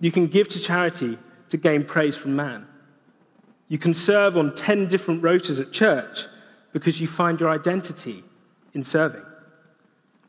You 0.00 0.10
can 0.10 0.26
give 0.26 0.48
to 0.48 0.58
charity 0.58 1.18
to 1.50 1.56
gain 1.58 1.84
praise 1.84 2.16
from 2.16 2.34
man. 2.34 2.66
You 3.74 3.78
can 3.78 3.92
serve 3.92 4.36
on 4.36 4.54
10 4.54 4.86
different 4.86 5.20
rotas 5.20 5.58
at 5.58 5.72
church 5.72 6.28
because 6.72 7.00
you 7.00 7.08
find 7.08 7.40
your 7.40 7.50
identity 7.50 8.22
in 8.72 8.84
serving. 8.84 9.24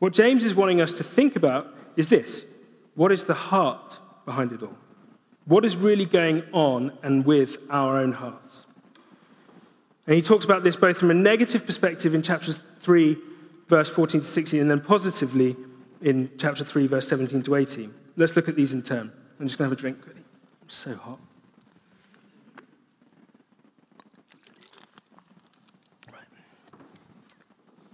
What 0.00 0.12
James 0.12 0.42
is 0.42 0.52
wanting 0.52 0.80
us 0.80 0.90
to 0.94 1.04
think 1.04 1.36
about 1.36 1.72
is 1.94 2.08
this 2.08 2.42
what 2.96 3.12
is 3.12 3.22
the 3.22 3.34
heart 3.34 4.00
behind 4.24 4.50
it 4.50 4.64
all? 4.64 4.76
What 5.44 5.64
is 5.64 5.76
really 5.76 6.06
going 6.06 6.42
on 6.50 6.98
and 7.04 7.24
with 7.24 7.58
our 7.70 7.98
own 7.98 8.14
hearts? 8.14 8.66
And 10.08 10.16
he 10.16 10.22
talks 10.22 10.44
about 10.44 10.64
this 10.64 10.74
both 10.74 10.98
from 10.98 11.12
a 11.12 11.14
negative 11.14 11.64
perspective 11.64 12.16
in 12.16 12.22
chapters 12.22 12.58
3, 12.80 13.16
verse 13.68 13.88
14 13.88 14.22
to 14.22 14.26
16, 14.26 14.60
and 14.60 14.68
then 14.68 14.80
positively 14.80 15.54
in 16.00 16.32
chapter 16.36 16.64
3, 16.64 16.88
verse 16.88 17.06
17 17.06 17.44
to 17.44 17.54
18. 17.54 17.94
Let's 18.16 18.34
look 18.34 18.48
at 18.48 18.56
these 18.56 18.72
in 18.72 18.82
turn. 18.82 19.12
I'm 19.38 19.46
just 19.46 19.56
going 19.56 19.70
to 19.70 19.72
have 19.72 19.78
a 19.78 19.80
drink. 19.80 19.98
I'm 20.04 20.24
so 20.66 20.96
hot. 20.96 21.20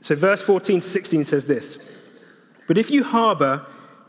So, 0.02 0.16
verse 0.16 0.42
14 0.42 0.80
to 0.80 0.88
16 0.88 1.24
says 1.24 1.46
this 1.46 1.78
But 2.66 2.76
if 2.76 2.90
you 2.90 3.04
harbor 3.04 3.64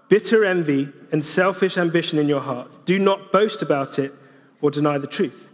bitter 0.09 0.43
envy 0.43 0.91
and 1.11 1.23
selfish 1.23 1.77
ambition 1.77 2.19
in 2.19 2.27
your 2.27 2.41
hearts, 2.41 2.77
do 2.85 2.99
not 2.99 3.31
boast 3.31 3.61
about 3.61 3.97
it 3.97 4.13
or 4.61 4.69
deny 4.69 4.97
the 4.97 5.07
truth. 5.07 5.47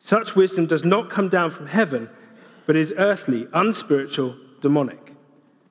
Such 0.00 0.34
wisdom 0.34 0.66
does 0.66 0.84
not 0.84 1.10
come 1.10 1.28
down 1.28 1.50
from 1.50 1.68
heaven, 1.68 2.10
but 2.66 2.76
is 2.76 2.92
earthly, 2.96 3.46
unspiritual, 3.52 4.36
demonic. 4.60 5.14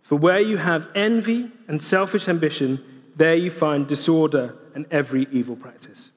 For 0.03 0.15
where 0.15 0.39
you 0.39 0.57
have 0.57 0.87
envy 0.95 1.51
and 1.67 1.81
selfish 1.81 2.27
ambition, 2.27 2.83
there 3.15 3.35
you 3.35 3.49
find 3.49 3.87
disorder 3.87 4.55
and 4.75 4.85
every 4.91 5.27
evil 5.31 5.55
practice. 5.55 6.11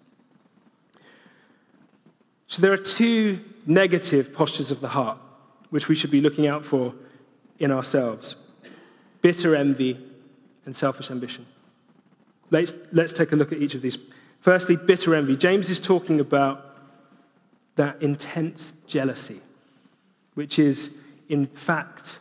So 2.46 2.62
there 2.62 2.72
are 2.72 2.78
two 2.78 3.40
negative 3.66 4.32
postures 4.32 4.70
of 4.70 4.80
the 4.80 4.88
heart 4.88 5.18
which 5.70 5.88
we 5.88 5.94
should 5.94 6.10
be 6.10 6.20
looking 6.20 6.46
out 6.46 6.64
for 6.64 6.94
in 7.58 7.70
ourselves 7.70 8.36
bitter 9.26 9.56
envy 9.56 9.98
and 10.66 10.76
selfish 10.76 11.10
ambition. 11.10 11.46
Let's, 12.52 12.72
let's 12.92 13.12
take 13.12 13.32
a 13.32 13.36
look 13.36 13.50
at 13.50 13.58
each 13.58 13.74
of 13.74 13.82
these. 13.82 13.98
Firstly, 14.40 14.76
bitter 14.76 15.16
envy. 15.16 15.36
James 15.36 15.68
is 15.68 15.80
talking 15.80 16.20
about 16.20 16.76
that 17.74 18.00
intense 18.00 18.72
jealousy, 18.86 19.40
which 20.34 20.60
is, 20.60 20.90
in 21.28 21.46
fact, 21.46 22.20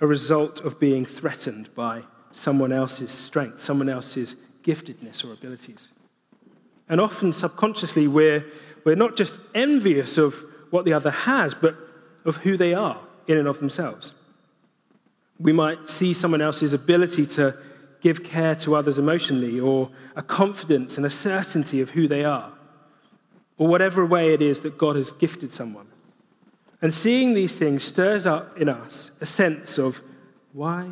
a 0.00 0.06
result 0.06 0.60
of 0.60 0.80
being 0.80 1.04
threatened 1.04 1.74
by 1.74 2.04
someone 2.32 2.72
else's 2.72 3.12
strength, 3.12 3.60
someone 3.60 3.90
else's 3.90 4.34
giftedness 4.64 5.22
or 5.22 5.34
abilities. 5.34 5.90
And 6.88 6.98
often, 6.98 7.34
subconsciously, 7.34 8.08
we're, 8.08 8.44
we're 8.84 8.96
not 8.96 9.16
just 9.16 9.38
envious 9.54 10.16
of 10.16 10.34
what 10.70 10.86
the 10.86 10.94
other 10.94 11.10
has, 11.10 11.54
but 11.54 11.76
of 12.24 12.38
who 12.38 12.56
they 12.56 12.72
are 12.72 13.00
in 13.26 13.36
and 13.36 13.46
of 13.46 13.58
themselves. 13.58 14.14
We 15.42 15.52
might 15.52 15.90
see 15.90 16.14
someone 16.14 16.40
else's 16.40 16.72
ability 16.72 17.26
to 17.26 17.56
give 18.00 18.22
care 18.24 18.54
to 18.56 18.74
others 18.74 18.98
emotionally, 18.98 19.60
or 19.60 19.90
a 20.16 20.22
confidence 20.22 20.96
and 20.96 21.04
a 21.06 21.10
certainty 21.10 21.80
of 21.80 21.90
who 21.90 22.08
they 22.08 22.24
are, 22.24 22.52
or 23.58 23.68
whatever 23.68 24.04
way 24.04 24.32
it 24.34 24.42
is 24.42 24.60
that 24.60 24.78
God 24.78 24.96
has 24.96 25.12
gifted 25.12 25.52
someone. 25.52 25.86
And 26.80 26.92
seeing 26.92 27.34
these 27.34 27.52
things 27.52 27.84
stirs 27.84 28.26
up 28.26 28.58
in 28.58 28.68
us 28.68 29.10
a 29.20 29.26
sense 29.26 29.78
of 29.78 30.02
why 30.52 30.90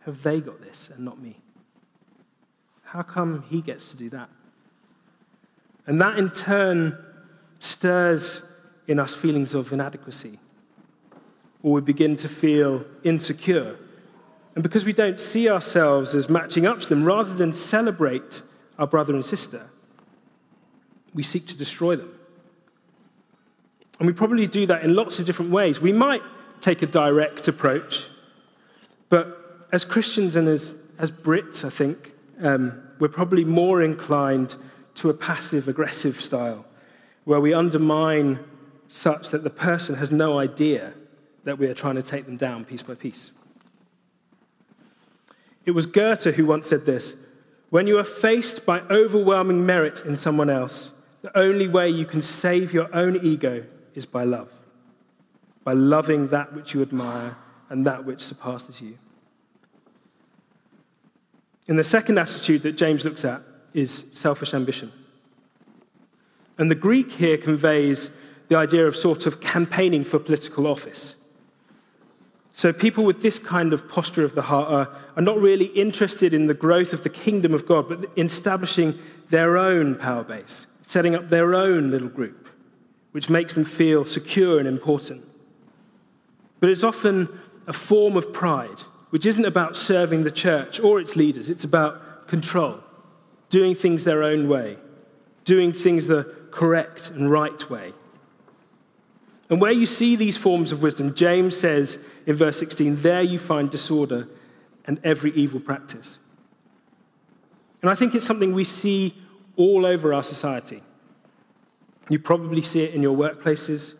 have 0.00 0.22
they 0.22 0.40
got 0.40 0.60
this 0.60 0.90
and 0.94 1.04
not 1.04 1.20
me? 1.20 1.40
How 2.82 3.02
come 3.02 3.44
he 3.48 3.62
gets 3.62 3.90
to 3.90 3.96
do 3.96 4.10
that? 4.10 4.28
And 5.86 6.00
that 6.00 6.18
in 6.18 6.30
turn 6.30 6.98
stirs 7.58 8.42
in 8.86 8.98
us 8.98 9.14
feelings 9.14 9.54
of 9.54 9.72
inadequacy 9.72 10.38
or 11.64 11.72
we 11.72 11.80
begin 11.80 12.14
to 12.14 12.28
feel 12.28 12.84
insecure. 13.02 13.76
And 14.54 14.62
because 14.62 14.84
we 14.84 14.92
don't 14.92 15.18
see 15.18 15.48
ourselves 15.48 16.14
as 16.14 16.28
matching 16.28 16.66
up 16.66 16.78
to 16.80 16.88
them, 16.88 17.04
rather 17.04 17.32
than 17.34 17.54
celebrate 17.54 18.42
our 18.78 18.86
brother 18.86 19.14
and 19.14 19.24
sister, 19.24 19.66
we 21.14 21.22
seek 21.22 21.46
to 21.46 21.56
destroy 21.56 21.96
them. 21.96 22.12
And 23.98 24.06
we 24.06 24.12
probably 24.12 24.46
do 24.46 24.66
that 24.66 24.84
in 24.84 24.94
lots 24.94 25.18
of 25.18 25.24
different 25.24 25.52
ways. 25.52 25.80
We 25.80 25.92
might 25.92 26.22
take 26.60 26.82
a 26.82 26.86
direct 26.86 27.48
approach, 27.48 28.04
but 29.08 29.68
as 29.72 29.86
Christians 29.86 30.36
and 30.36 30.46
as, 30.46 30.74
as 30.98 31.10
Brits, 31.10 31.64
I 31.64 31.70
think, 31.70 32.12
um, 32.42 32.82
we're 32.98 33.08
probably 33.08 33.44
more 33.44 33.82
inclined 33.82 34.54
to 34.96 35.08
a 35.08 35.14
passive 35.14 35.66
aggressive 35.66 36.20
style, 36.20 36.66
where 37.24 37.40
we 37.40 37.54
undermine 37.54 38.38
such 38.86 39.30
that 39.30 39.44
the 39.44 39.50
person 39.50 39.94
has 39.94 40.10
no 40.10 40.38
idea 40.38 40.92
that 41.44 41.58
we 41.58 41.66
are 41.66 41.74
trying 41.74 41.96
to 41.96 42.02
take 42.02 42.26
them 42.26 42.36
down 42.36 42.64
piece 42.64 42.82
by 42.82 42.94
piece. 42.94 43.30
It 45.64 45.70
was 45.70 45.86
Goethe 45.86 46.34
who 46.34 46.46
once 46.46 46.68
said 46.68 46.86
this 46.86 47.14
When 47.70 47.86
you 47.86 47.98
are 47.98 48.04
faced 48.04 48.66
by 48.66 48.80
overwhelming 48.90 49.64
merit 49.64 50.02
in 50.04 50.16
someone 50.16 50.50
else, 50.50 50.90
the 51.22 51.36
only 51.38 51.68
way 51.68 51.88
you 51.88 52.04
can 52.04 52.20
save 52.20 52.74
your 52.74 52.94
own 52.94 53.24
ego 53.24 53.64
is 53.94 54.04
by 54.04 54.24
love, 54.24 54.50
by 55.62 55.72
loving 55.72 56.28
that 56.28 56.52
which 56.52 56.74
you 56.74 56.82
admire 56.82 57.36
and 57.70 57.86
that 57.86 58.04
which 58.04 58.20
surpasses 58.22 58.80
you. 58.80 58.98
And 61.66 61.78
the 61.78 61.84
second 61.84 62.18
attitude 62.18 62.62
that 62.64 62.72
James 62.72 63.04
looks 63.04 63.24
at 63.24 63.42
is 63.72 64.04
selfish 64.12 64.52
ambition. 64.52 64.92
And 66.58 66.70
the 66.70 66.74
Greek 66.74 67.12
here 67.12 67.38
conveys 67.38 68.10
the 68.48 68.56
idea 68.56 68.86
of 68.86 68.96
sort 68.96 69.26
of 69.26 69.40
campaigning 69.40 70.04
for 70.04 70.18
political 70.18 70.66
office. 70.66 71.14
So, 72.56 72.72
people 72.72 73.04
with 73.04 73.20
this 73.20 73.40
kind 73.40 73.72
of 73.72 73.88
posture 73.88 74.24
of 74.24 74.36
the 74.36 74.42
heart 74.42 74.70
are, 74.70 74.96
are 75.16 75.22
not 75.22 75.40
really 75.40 75.64
interested 75.66 76.32
in 76.32 76.46
the 76.46 76.54
growth 76.54 76.92
of 76.92 77.02
the 77.02 77.08
kingdom 77.08 77.52
of 77.52 77.66
God, 77.66 77.88
but 77.88 78.08
in 78.14 78.26
establishing 78.26 78.96
their 79.28 79.58
own 79.58 79.96
power 79.96 80.22
base, 80.22 80.68
setting 80.80 81.16
up 81.16 81.30
their 81.30 81.56
own 81.56 81.90
little 81.90 82.08
group, 82.08 82.48
which 83.10 83.28
makes 83.28 83.54
them 83.54 83.64
feel 83.64 84.04
secure 84.04 84.60
and 84.60 84.68
important. 84.68 85.24
But 86.60 86.70
it's 86.70 86.84
often 86.84 87.28
a 87.66 87.72
form 87.72 88.16
of 88.16 88.32
pride, 88.32 88.82
which 89.10 89.26
isn't 89.26 89.44
about 89.44 89.76
serving 89.76 90.22
the 90.22 90.30
church 90.30 90.78
or 90.78 91.00
its 91.00 91.16
leaders, 91.16 91.50
it's 91.50 91.64
about 91.64 92.28
control, 92.28 92.78
doing 93.50 93.74
things 93.74 94.04
their 94.04 94.22
own 94.22 94.48
way, 94.48 94.78
doing 95.44 95.72
things 95.72 96.06
the 96.06 96.32
correct 96.52 97.10
and 97.10 97.32
right 97.32 97.68
way. 97.68 97.94
And 99.50 99.60
where 99.60 99.72
you 99.72 99.86
see 99.86 100.16
these 100.16 100.36
forms 100.36 100.72
of 100.72 100.82
wisdom, 100.82 101.14
James 101.14 101.56
says 101.56 101.98
in 102.26 102.36
verse 102.36 102.58
16, 102.58 103.02
there 103.02 103.22
you 103.22 103.38
find 103.38 103.70
disorder 103.70 104.28
and 104.86 105.00
every 105.04 105.32
evil 105.32 105.60
practice. 105.60 106.18
And 107.82 107.90
I 107.90 107.94
think 107.94 108.14
it's 108.14 108.24
something 108.24 108.54
we 108.54 108.64
see 108.64 109.14
all 109.56 109.84
over 109.84 110.14
our 110.14 110.22
society. 110.22 110.82
You 112.08 112.18
probably 112.18 112.62
see 112.62 112.82
it 112.82 112.94
in 112.94 113.02
your 113.02 113.16
workplaces. 113.16 113.94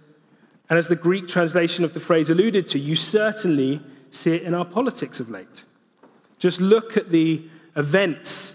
And 0.70 0.78
as 0.78 0.88
the 0.88 0.96
Greek 0.96 1.28
translation 1.28 1.84
of 1.84 1.92
the 1.92 2.00
phrase 2.00 2.30
alluded 2.30 2.66
to, 2.68 2.78
you 2.78 2.96
certainly 2.96 3.82
see 4.10 4.32
it 4.32 4.42
in 4.42 4.54
our 4.54 4.64
politics 4.64 5.20
of 5.20 5.28
late. 5.28 5.64
Just 6.38 6.60
look 6.60 6.96
at 6.96 7.10
the 7.10 7.46
events 7.76 8.54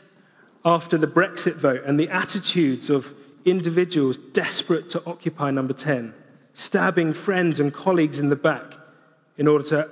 after 0.65 0.97
the 0.97 1.07
Brexit 1.07 1.55
vote 1.55 1.83
and 1.85 1.99
the 1.99 2.09
attitudes 2.09 2.89
of 2.89 3.13
individuals 3.45 4.17
desperate 4.33 4.89
to 4.89 5.03
occupy 5.05 5.51
number 5.51 5.73
10 5.73 6.13
stabbing 6.59 7.13
friends 7.13 7.61
and 7.61 7.73
colleagues 7.73 8.19
in 8.19 8.27
the 8.27 8.35
back 8.35 8.73
in 9.37 9.47
order 9.47 9.63
to 9.63 9.89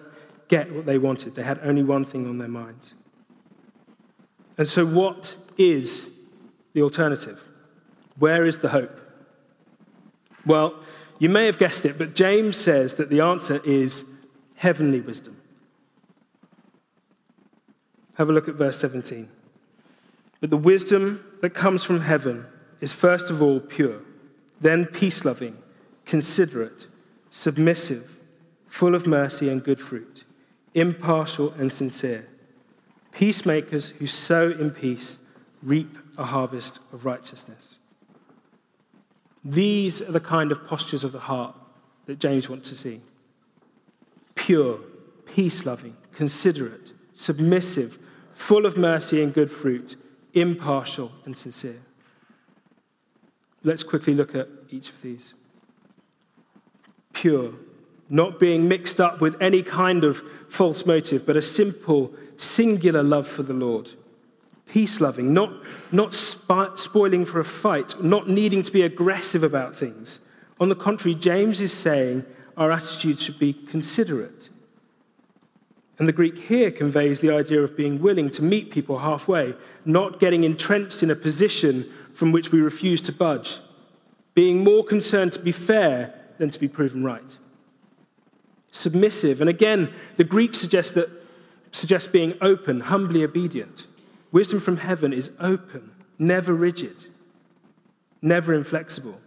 get 0.50 0.70
what 0.74 0.86
they 0.86 0.98
wanted. 0.98 1.34
They 1.34 1.44
had 1.44 1.62
only 1.64 1.82
one 1.82 2.04
thing 2.04 2.28
on 2.28 2.40
their 2.40 2.50
minds. 2.50 2.94
And 4.58 4.68
so, 4.68 4.86
what 4.86 5.38
is 5.58 6.06
the 6.74 6.82
alternative? 6.82 7.42
Where 8.20 8.46
is 8.46 8.58
the 8.58 8.70
hope? 8.70 9.00
Well, 10.46 10.78
you 11.20 11.30
may 11.30 11.46
have 11.46 11.58
guessed 11.58 11.86
it, 11.86 11.98
but 11.98 12.14
James 12.14 12.58
says 12.58 12.96
that 12.96 13.10
the 13.10 13.22
answer 13.22 13.62
is 13.64 14.04
heavenly 14.56 15.00
wisdom. 15.00 15.38
Have 18.16 18.30
a 18.30 18.34
look 18.34 18.50
at 18.50 18.56
verse 18.56 18.78
17. 18.78 19.30
But 20.42 20.50
the 20.50 20.58
wisdom 20.58 21.24
that 21.42 21.52
comes 21.52 21.86
from 21.86 22.02
heaven 22.02 22.46
is 22.82 22.92
first 22.92 23.30
of 23.30 23.42
all 23.42 23.62
pure, 23.62 24.02
then 24.60 24.86
peace 24.86 25.24
loving 25.24 25.58
considerate, 26.08 26.88
submissive, 27.30 28.18
full 28.68 28.96
of 28.96 29.06
mercy 29.06 29.50
and 29.50 29.64
good 29.64 29.80
fruit, 29.80 30.24
impartial 30.74 31.52
and 31.54 31.72
sincere. 31.72 32.26
Peacemakers 33.12 33.90
who 34.00 34.08
sow 34.08 34.50
in 34.50 34.72
peace 34.72 35.20
reap 35.62 35.98
a 36.18 36.26
harvest 36.26 36.80
of 36.92 37.06
righteousness. 37.06 37.78
These 39.44 40.02
are 40.02 40.12
the 40.12 40.20
kind 40.20 40.52
of 40.52 40.66
postures 40.66 41.04
of 41.04 41.12
the 41.12 41.20
heart 41.20 41.56
that 42.06 42.20
James 42.20 42.50
wants 42.50 42.70
to 42.70 42.76
see 42.76 43.02
pure, 44.36 44.80
peace 45.26 45.66
loving, 45.66 45.98
considerate, 46.14 46.94
submissive, 47.12 47.98
full 48.34 48.66
of 48.66 48.78
mercy 48.78 49.22
and 49.22 49.34
good 49.34 49.52
fruit, 49.52 49.96
impartial 50.34 51.12
and 51.26 51.36
sincere. 51.36 51.82
Let's 53.64 53.84
quickly 53.84 54.14
look 54.14 54.36
at 54.36 54.48
each 54.70 54.90
of 54.90 55.02
these 55.02 55.34
pure, 57.22 57.54
not 58.10 58.40
being 58.40 58.68
mixed 58.68 59.02
up 59.02 59.20
with 59.20 59.36
any 59.42 59.64
kind 59.64 60.04
of 60.04 60.22
false 60.50 60.86
motive, 60.86 61.26
but 61.26 61.36
a 61.36 61.42
simple, 61.42 62.14
singular 62.38 63.04
love 63.04 63.28
for 63.28 63.44
the 63.44 63.54
Lord. 63.54 63.92
Peace 64.68 65.00
loving, 65.02 65.34
not, 65.34 65.52
not 65.92 66.14
spoiling 66.14 67.26
for 67.26 67.40
a 67.40 67.46
fight, 67.46 68.02
not 68.04 68.30
needing 68.30 68.62
to 68.62 68.72
be 68.72 68.82
aggressive 68.82 69.44
about 69.44 69.76
things. 69.76 70.20
On 70.60 70.70
the 70.70 70.76
contrary, 70.76 71.16
James 71.16 71.62
is 71.62 71.74
saying 71.74 72.26
our 72.56 72.72
attitude 72.72 73.20
should 73.20 73.40
be 73.40 73.54
considerate. 73.54 74.50
And 76.00 76.08
the 76.08 76.14
Greek 76.14 76.38
here 76.38 76.70
conveys 76.70 77.22
the 77.22 77.32
idea 77.32 77.62
of 77.64 77.76
being 77.76 78.02
willing 78.02 78.30
to 78.32 78.44
meet 78.44 78.72
people 78.72 79.00
halfway, 79.00 79.56
not 79.86 80.20
getting 80.20 80.44
entrenched 80.44 81.02
in 81.02 81.10
a 81.10 81.16
position 81.16 81.90
from 82.14 82.32
which 82.32 82.52
we 82.52 82.60
refuse 82.60 83.02
to 83.02 83.12
budge, 83.12 83.58
being 84.36 84.64
more 84.64 84.84
concerned 84.84 85.34
to 85.34 85.40
be 85.40 85.52
fair 85.52 86.14
than 86.38 86.50
to 86.50 86.60
be 86.60 86.68
proven 86.68 87.04
right. 87.04 87.38
Submissive, 88.72 89.42
and 89.42 89.50
again, 89.50 89.94
the 90.18 90.24
Greek 90.24 90.54
suggests 90.54 90.92
that 90.92 91.10
suggests 91.72 92.08
being 92.08 92.34
open, 92.42 92.82
humbly 92.82 93.24
obedient. 93.24 93.88
Wisdom 94.32 94.60
from 94.60 94.78
heaven 94.78 95.14
is 95.14 95.30
open, 95.40 95.92
never 96.20 96.54
rigid, 96.54 97.06
never 98.22 98.54
inflexible. 98.54 99.20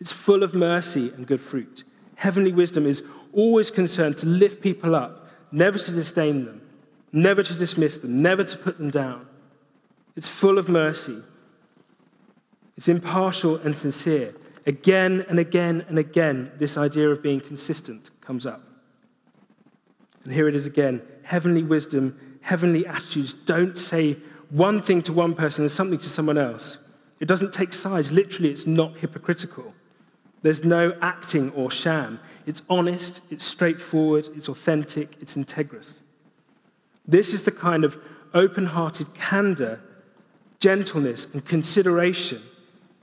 It's 0.00 0.12
full 0.12 0.42
of 0.42 0.54
mercy 0.54 1.10
and 1.10 1.26
good 1.26 1.40
fruit. 1.40 1.84
Heavenly 2.16 2.52
wisdom 2.52 2.86
is 2.86 3.02
always 3.32 3.70
concerned 3.70 4.18
to 4.18 4.26
lift 4.26 4.60
people 4.60 4.94
up, 4.94 5.28
never 5.50 5.78
to 5.78 5.90
disdain 5.90 6.44
them, 6.44 6.60
never 7.12 7.42
to 7.42 7.54
dismiss 7.54 7.96
them, 7.96 8.20
never 8.20 8.44
to 8.44 8.58
put 8.58 8.78
them 8.78 8.90
down. 8.90 9.26
It's 10.16 10.28
full 10.28 10.58
of 10.58 10.68
mercy. 10.68 11.22
It's 12.76 12.88
impartial 12.88 13.56
and 13.56 13.74
sincere. 13.74 14.34
Again 14.66 15.24
and 15.28 15.38
again 15.38 15.84
and 15.88 15.98
again, 15.98 16.50
this 16.58 16.76
idea 16.76 17.08
of 17.08 17.22
being 17.22 17.40
consistent 17.40 18.10
comes 18.20 18.44
up. 18.44 18.62
And 20.24 20.32
here 20.32 20.48
it 20.48 20.56
is 20.56 20.66
again 20.66 21.02
heavenly 21.22 21.62
wisdom, 21.62 22.18
heavenly 22.40 22.86
attitudes 22.86 23.32
don't 23.32 23.78
say 23.78 24.16
one 24.50 24.82
thing 24.82 25.02
to 25.02 25.12
one 25.12 25.34
person 25.34 25.64
and 25.64 25.70
something 25.70 25.98
to 25.98 26.08
someone 26.08 26.38
else. 26.38 26.78
It 27.18 27.26
doesn't 27.26 27.52
take 27.52 27.72
sides. 27.72 28.12
Literally, 28.12 28.50
it's 28.50 28.66
not 28.66 28.98
hypocritical. 28.98 29.74
There's 30.42 30.64
no 30.64 30.96
acting 31.00 31.50
or 31.50 31.70
sham. 31.70 32.20
It's 32.44 32.62
honest, 32.68 33.20
it's 33.30 33.44
straightforward, 33.44 34.28
it's 34.36 34.48
authentic, 34.48 35.16
it's 35.20 35.34
integrous. 35.34 36.00
This 37.06 37.32
is 37.32 37.42
the 37.42 37.50
kind 37.50 37.84
of 37.84 37.98
open 38.34 38.66
hearted 38.66 39.14
candor, 39.14 39.80
gentleness, 40.60 41.26
and 41.32 41.44
consideration 41.44 42.42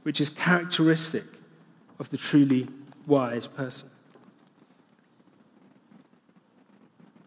which 0.03 0.21
is 0.21 0.29
characteristic 0.29 1.25
of 1.99 2.09
the 2.09 2.17
truly 2.17 2.67
wise 3.05 3.47
person. 3.47 3.89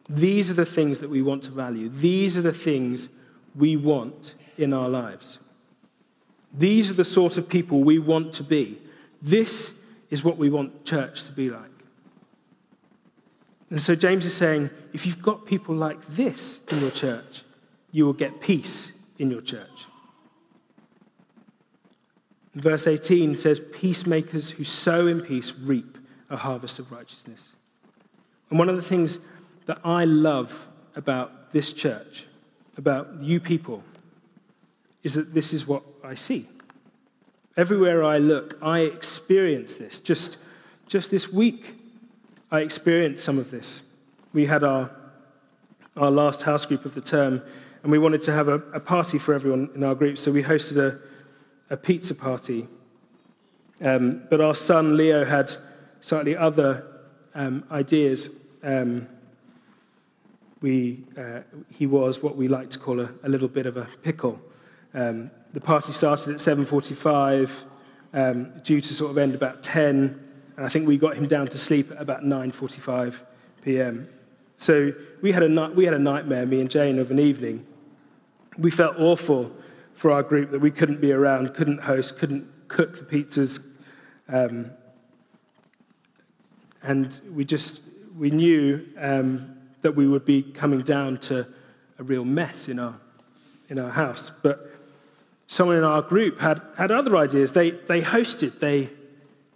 These 0.08 0.50
are 0.50 0.54
the 0.54 0.66
things 0.66 1.00
that 1.00 1.10
we 1.10 1.22
want 1.22 1.42
to 1.44 1.50
value. 1.50 1.88
These 1.88 2.36
are 2.36 2.42
the 2.42 2.52
things 2.52 3.08
we 3.54 3.76
want 3.76 4.34
in 4.56 4.72
our 4.72 4.88
lives. 4.88 5.38
These 6.56 6.90
are 6.90 6.94
the 6.94 7.04
sort 7.04 7.36
of 7.36 7.48
people 7.48 7.82
we 7.82 7.98
want 7.98 8.32
to 8.34 8.42
be. 8.42 8.80
This 9.20 9.72
is 10.10 10.22
what 10.22 10.38
we 10.38 10.48
want 10.48 10.84
church 10.84 11.24
to 11.24 11.32
be 11.32 11.50
like. 11.50 11.62
And 13.70 13.82
so 13.82 13.94
James 13.96 14.24
is 14.24 14.34
saying 14.34 14.70
if 14.92 15.06
you've 15.06 15.22
got 15.22 15.44
people 15.44 15.74
like 15.74 15.98
this 16.14 16.60
in 16.68 16.80
your 16.80 16.92
church, 16.92 17.42
you 17.90 18.06
will 18.06 18.12
get 18.12 18.40
peace 18.40 18.92
in 19.18 19.30
your 19.30 19.40
church. 19.40 19.85
Verse 22.56 22.86
18 22.86 23.36
says, 23.36 23.60
Peacemakers 23.72 24.50
who 24.52 24.64
sow 24.64 25.06
in 25.06 25.20
peace 25.20 25.52
reap 25.52 25.98
a 26.30 26.38
harvest 26.38 26.78
of 26.78 26.90
righteousness. 26.90 27.52
And 28.48 28.58
one 28.58 28.70
of 28.70 28.76
the 28.76 28.82
things 28.82 29.18
that 29.66 29.78
I 29.84 30.04
love 30.04 30.66
about 30.94 31.52
this 31.52 31.74
church, 31.74 32.24
about 32.78 33.20
you 33.20 33.40
people, 33.40 33.84
is 35.02 35.14
that 35.14 35.34
this 35.34 35.52
is 35.52 35.66
what 35.66 35.82
I 36.02 36.14
see. 36.14 36.48
Everywhere 37.58 38.02
I 38.02 38.16
look, 38.16 38.56
I 38.62 38.80
experience 38.80 39.74
this. 39.74 39.98
Just, 39.98 40.38
just 40.88 41.10
this 41.10 41.30
week, 41.30 41.74
I 42.50 42.60
experienced 42.60 43.22
some 43.22 43.38
of 43.38 43.50
this. 43.50 43.82
We 44.32 44.46
had 44.46 44.64
our, 44.64 44.90
our 45.94 46.10
last 46.10 46.42
house 46.42 46.64
group 46.64 46.86
of 46.86 46.94
the 46.94 47.02
term, 47.02 47.42
and 47.82 47.92
we 47.92 47.98
wanted 47.98 48.22
to 48.22 48.32
have 48.32 48.48
a, 48.48 48.54
a 48.72 48.80
party 48.80 49.18
for 49.18 49.34
everyone 49.34 49.68
in 49.74 49.84
our 49.84 49.94
group, 49.94 50.16
so 50.16 50.30
we 50.30 50.42
hosted 50.42 50.78
a, 50.78 50.98
a 51.70 51.76
pizza 51.76 52.14
party. 52.14 52.68
Um, 53.80 54.22
but 54.30 54.40
our 54.40 54.54
son 54.54 54.96
Leo 54.96 55.24
had 55.24 55.54
slightly 56.00 56.36
other 56.36 56.84
um, 57.34 57.64
ideas. 57.70 58.28
Um, 58.62 59.08
we, 60.62 61.04
uh, 61.18 61.40
he 61.68 61.86
was 61.86 62.22
what 62.22 62.36
we 62.36 62.48
like 62.48 62.70
to 62.70 62.78
call 62.78 63.00
a, 63.00 63.10
a 63.22 63.28
little 63.28 63.48
bit 63.48 63.66
of 63.66 63.76
a 63.76 63.88
pickle. 64.02 64.40
Um, 64.94 65.30
the 65.52 65.60
party 65.60 65.92
started 65.92 66.34
at 66.34 66.40
7.45, 66.40 67.50
um, 68.14 68.52
due 68.62 68.80
to 68.80 68.94
sort 68.94 69.10
of 69.10 69.18
end 69.18 69.34
about 69.34 69.62
10, 69.62 70.22
and 70.56 70.64
I 70.64 70.68
think 70.70 70.86
we 70.86 70.96
got 70.96 71.16
him 71.16 71.26
down 71.26 71.48
to 71.48 71.58
sleep 71.58 71.90
at 71.90 72.00
about 72.00 72.22
9.45 72.22 73.16
p.m. 73.62 74.08
So 74.54 74.92
we 75.20 75.32
had, 75.32 75.42
a, 75.42 75.70
we 75.74 75.84
had 75.84 75.92
a 75.92 75.98
nightmare, 75.98 76.46
me 76.46 76.60
and 76.60 76.70
Jane, 76.70 76.98
of 76.98 77.10
an 77.10 77.18
evening. 77.18 77.66
We 78.56 78.70
felt 78.70 78.96
awful 78.98 79.52
for 79.96 80.12
our 80.12 80.22
group 80.22 80.52
that 80.52 80.60
we 80.60 80.70
couldn't 80.70 81.00
be 81.00 81.10
around, 81.10 81.54
couldn't 81.54 81.82
host, 81.82 82.16
couldn't 82.18 82.46
cook 82.68 82.98
the 82.98 83.04
pizzas. 83.04 83.60
Um, 84.28 84.70
and 86.82 87.20
we 87.32 87.44
just, 87.44 87.80
we 88.16 88.30
knew 88.30 88.86
um, 88.98 89.56
that 89.82 89.96
we 89.96 90.06
would 90.06 90.24
be 90.24 90.42
coming 90.42 90.82
down 90.82 91.16
to 91.16 91.46
a 91.98 92.02
real 92.04 92.24
mess 92.24 92.68
in 92.68 92.78
our, 92.78 92.94
in 93.68 93.80
our 93.80 93.90
house. 93.90 94.30
But 94.42 94.70
someone 95.46 95.76
in 95.76 95.84
our 95.84 96.02
group 96.02 96.40
had, 96.40 96.60
had 96.76 96.92
other 96.92 97.16
ideas. 97.16 97.52
They, 97.52 97.70
they 97.70 98.02
hosted, 98.02 98.60
they, 98.60 98.90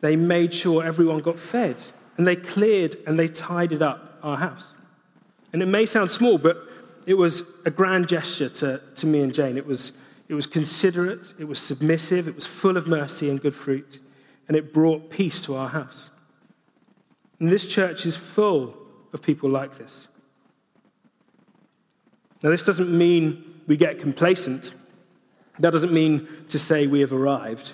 they 0.00 0.16
made 0.16 0.54
sure 0.54 0.82
everyone 0.82 1.18
got 1.18 1.38
fed, 1.38 1.76
and 2.16 2.26
they 2.26 2.36
cleared 2.36 2.96
and 3.06 3.18
they 3.18 3.28
tidied 3.28 3.82
up 3.82 4.18
our 4.22 4.38
house. 4.38 4.74
And 5.52 5.62
it 5.62 5.66
may 5.66 5.84
sound 5.84 6.10
small, 6.10 6.38
but 6.38 6.56
it 7.06 7.14
was 7.14 7.42
a 7.66 7.70
grand 7.70 8.08
gesture 8.08 8.48
to, 8.48 8.80
to 8.96 9.06
me 9.06 9.20
and 9.20 9.34
Jane. 9.34 9.58
It 9.58 9.66
was, 9.66 9.92
it 10.30 10.34
was 10.34 10.46
considerate, 10.46 11.34
it 11.40 11.48
was 11.48 11.58
submissive, 11.58 12.28
it 12.28 12.36
was 12.36 12.46
full 12.46 12.76
of 12.76 12.86
mercy 12.86 13.28
and 13.28 13.42
good 13.42 13.56
fruit, 13.56 13.98
and 14.46 14.56
it 14.56 14.72
brought 14.72 15.10
peace 15.10 15.40
to 15.40 15.56
our 15.56 15.68
house. 15.70 16.08
And 17.40 17.48
this 17.48 17.66
church 17.66 18.06
is 18.06 18.14
full 18.14 18.76
of 19.12 19.22
people 19.22 19.50
like 19.50 19.76
this. 19.76 20.06
Now, 22.44 22.50
this 22.50 22.62
doesn't 22.62 22.96
mean 22.96 23.60
we 23.66 23.76
get 23.76 23.98
complacent. 23.98 24.70
That 25.58 25.72
doesn't 25.72 25.92
mean 25.92 26.28
to 26.50 26.60
say 26.60 26.86
we 26.86 27.00
have 27.00 27.12
arrived. 27.12 27.72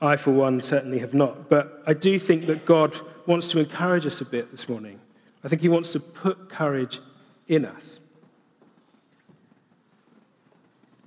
I, 0.00 0.16
for 0.16 0.30
one, 0.30 0.62
certainly 0.62 1.00
have 1.00 1.12
not. 1.12 1.50
But 1.50 1.82
I 1.86 1.92
do 1.92 2.18
think 2.18 2.46
that 2.46 2.64
God 2.64 2.98
wants 3.26 3.48
to 3.48 3.58
encourage 3.58 4.06
us 4.06 4.22
a 4.22 4.24
bit 4.24 4.52
this 4.52 4.70
morning. 4.70 5.00
I 5.44 5.48
think 5.48 5.60
He 5.60 5.68
wants 5.68 5.92
to 5.92 6.00
put 6.00 6.48
courage 6.48 7.00
in 7.46 7.66
us. 7.66 8.00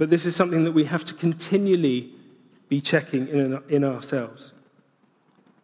But 0.02 0.10
this 0.10 0.26
is 0.26 0.36
something 0.36 0.64
that 0.64 0.72
we 0.72 0.86
have 0.86 1.06
to 1.06 1.14
continually 1.14 2.10
be 2.70 2.82
checking 2.82 3.28
in, 3.28 3.62
in 3.70 3.84
ourselves. 3.84 4.52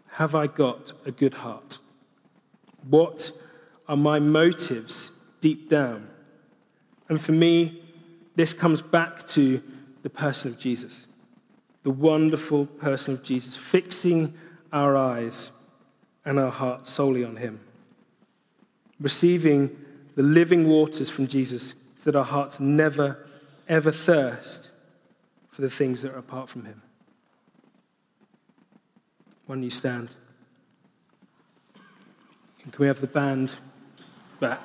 Have 0.10 0.36
I 0.36 0.45
got 0.45 0.93
a 1.08 1.12
good 1.12 1.34
heart? 1.34 1.80
What 2.88 3.32
are 3.88 3.97
my 3.97 4.19
motives 4.19 5.10
deep 5.41 5.67
down? 5.67 6.08
And 7.10 7.19
for 7.19 7.32
me, 7.32 7.82
this 8.36 8.54
comes 8.54 8.80
back 8.80 9.26
to 9.30 9.60
the 10.04 10.10
person 10.12 10.52
of 10.52 10.60
Jesus, 10.60 11.08
the 11.82 11.89
wonderful 11.89 12.67
person 12.67 13.15
of 13.15 13.23
Jesus, 13.23 13.56
fixing 13.56 14.36
our 14.71 14.95
eyes 14.95 15.50
and 16.26 16.38
our 16.38 16.52
hearts 16.52 16.91
solely 16.91 17.23
on 17.23 17.38
Him, 17.38 17.60
receiving 19.00 19.76
the 20.13 20.21
living 20.21 20.67
waters 20.67 21.10
from 21.10 21.28
Jesus 21.28 21.73
so 22.04 22.12
that 22.12 22.15
our 22.15 22.23
hearts 22.23 22.60
never, 22.60 23.26
ever 23.67 23.91
thirst 23.91 24.69
for 25.51 25.62
the 25.62 25.69
things 25.69 26.01
that 26.01 26.13
are 26.13 26.17
apart 26.17 26.49
from 26.49 26.65
Him. 26.65 26.82
When 29.45 29.63
you 29.63 29.69
stand, 29.69 30.10
can 32.62 32.73
we 32.77 32.88
have 32.88 33.01
the 33.01 33.08
band 33.08 33.56
back? 34.39 34.62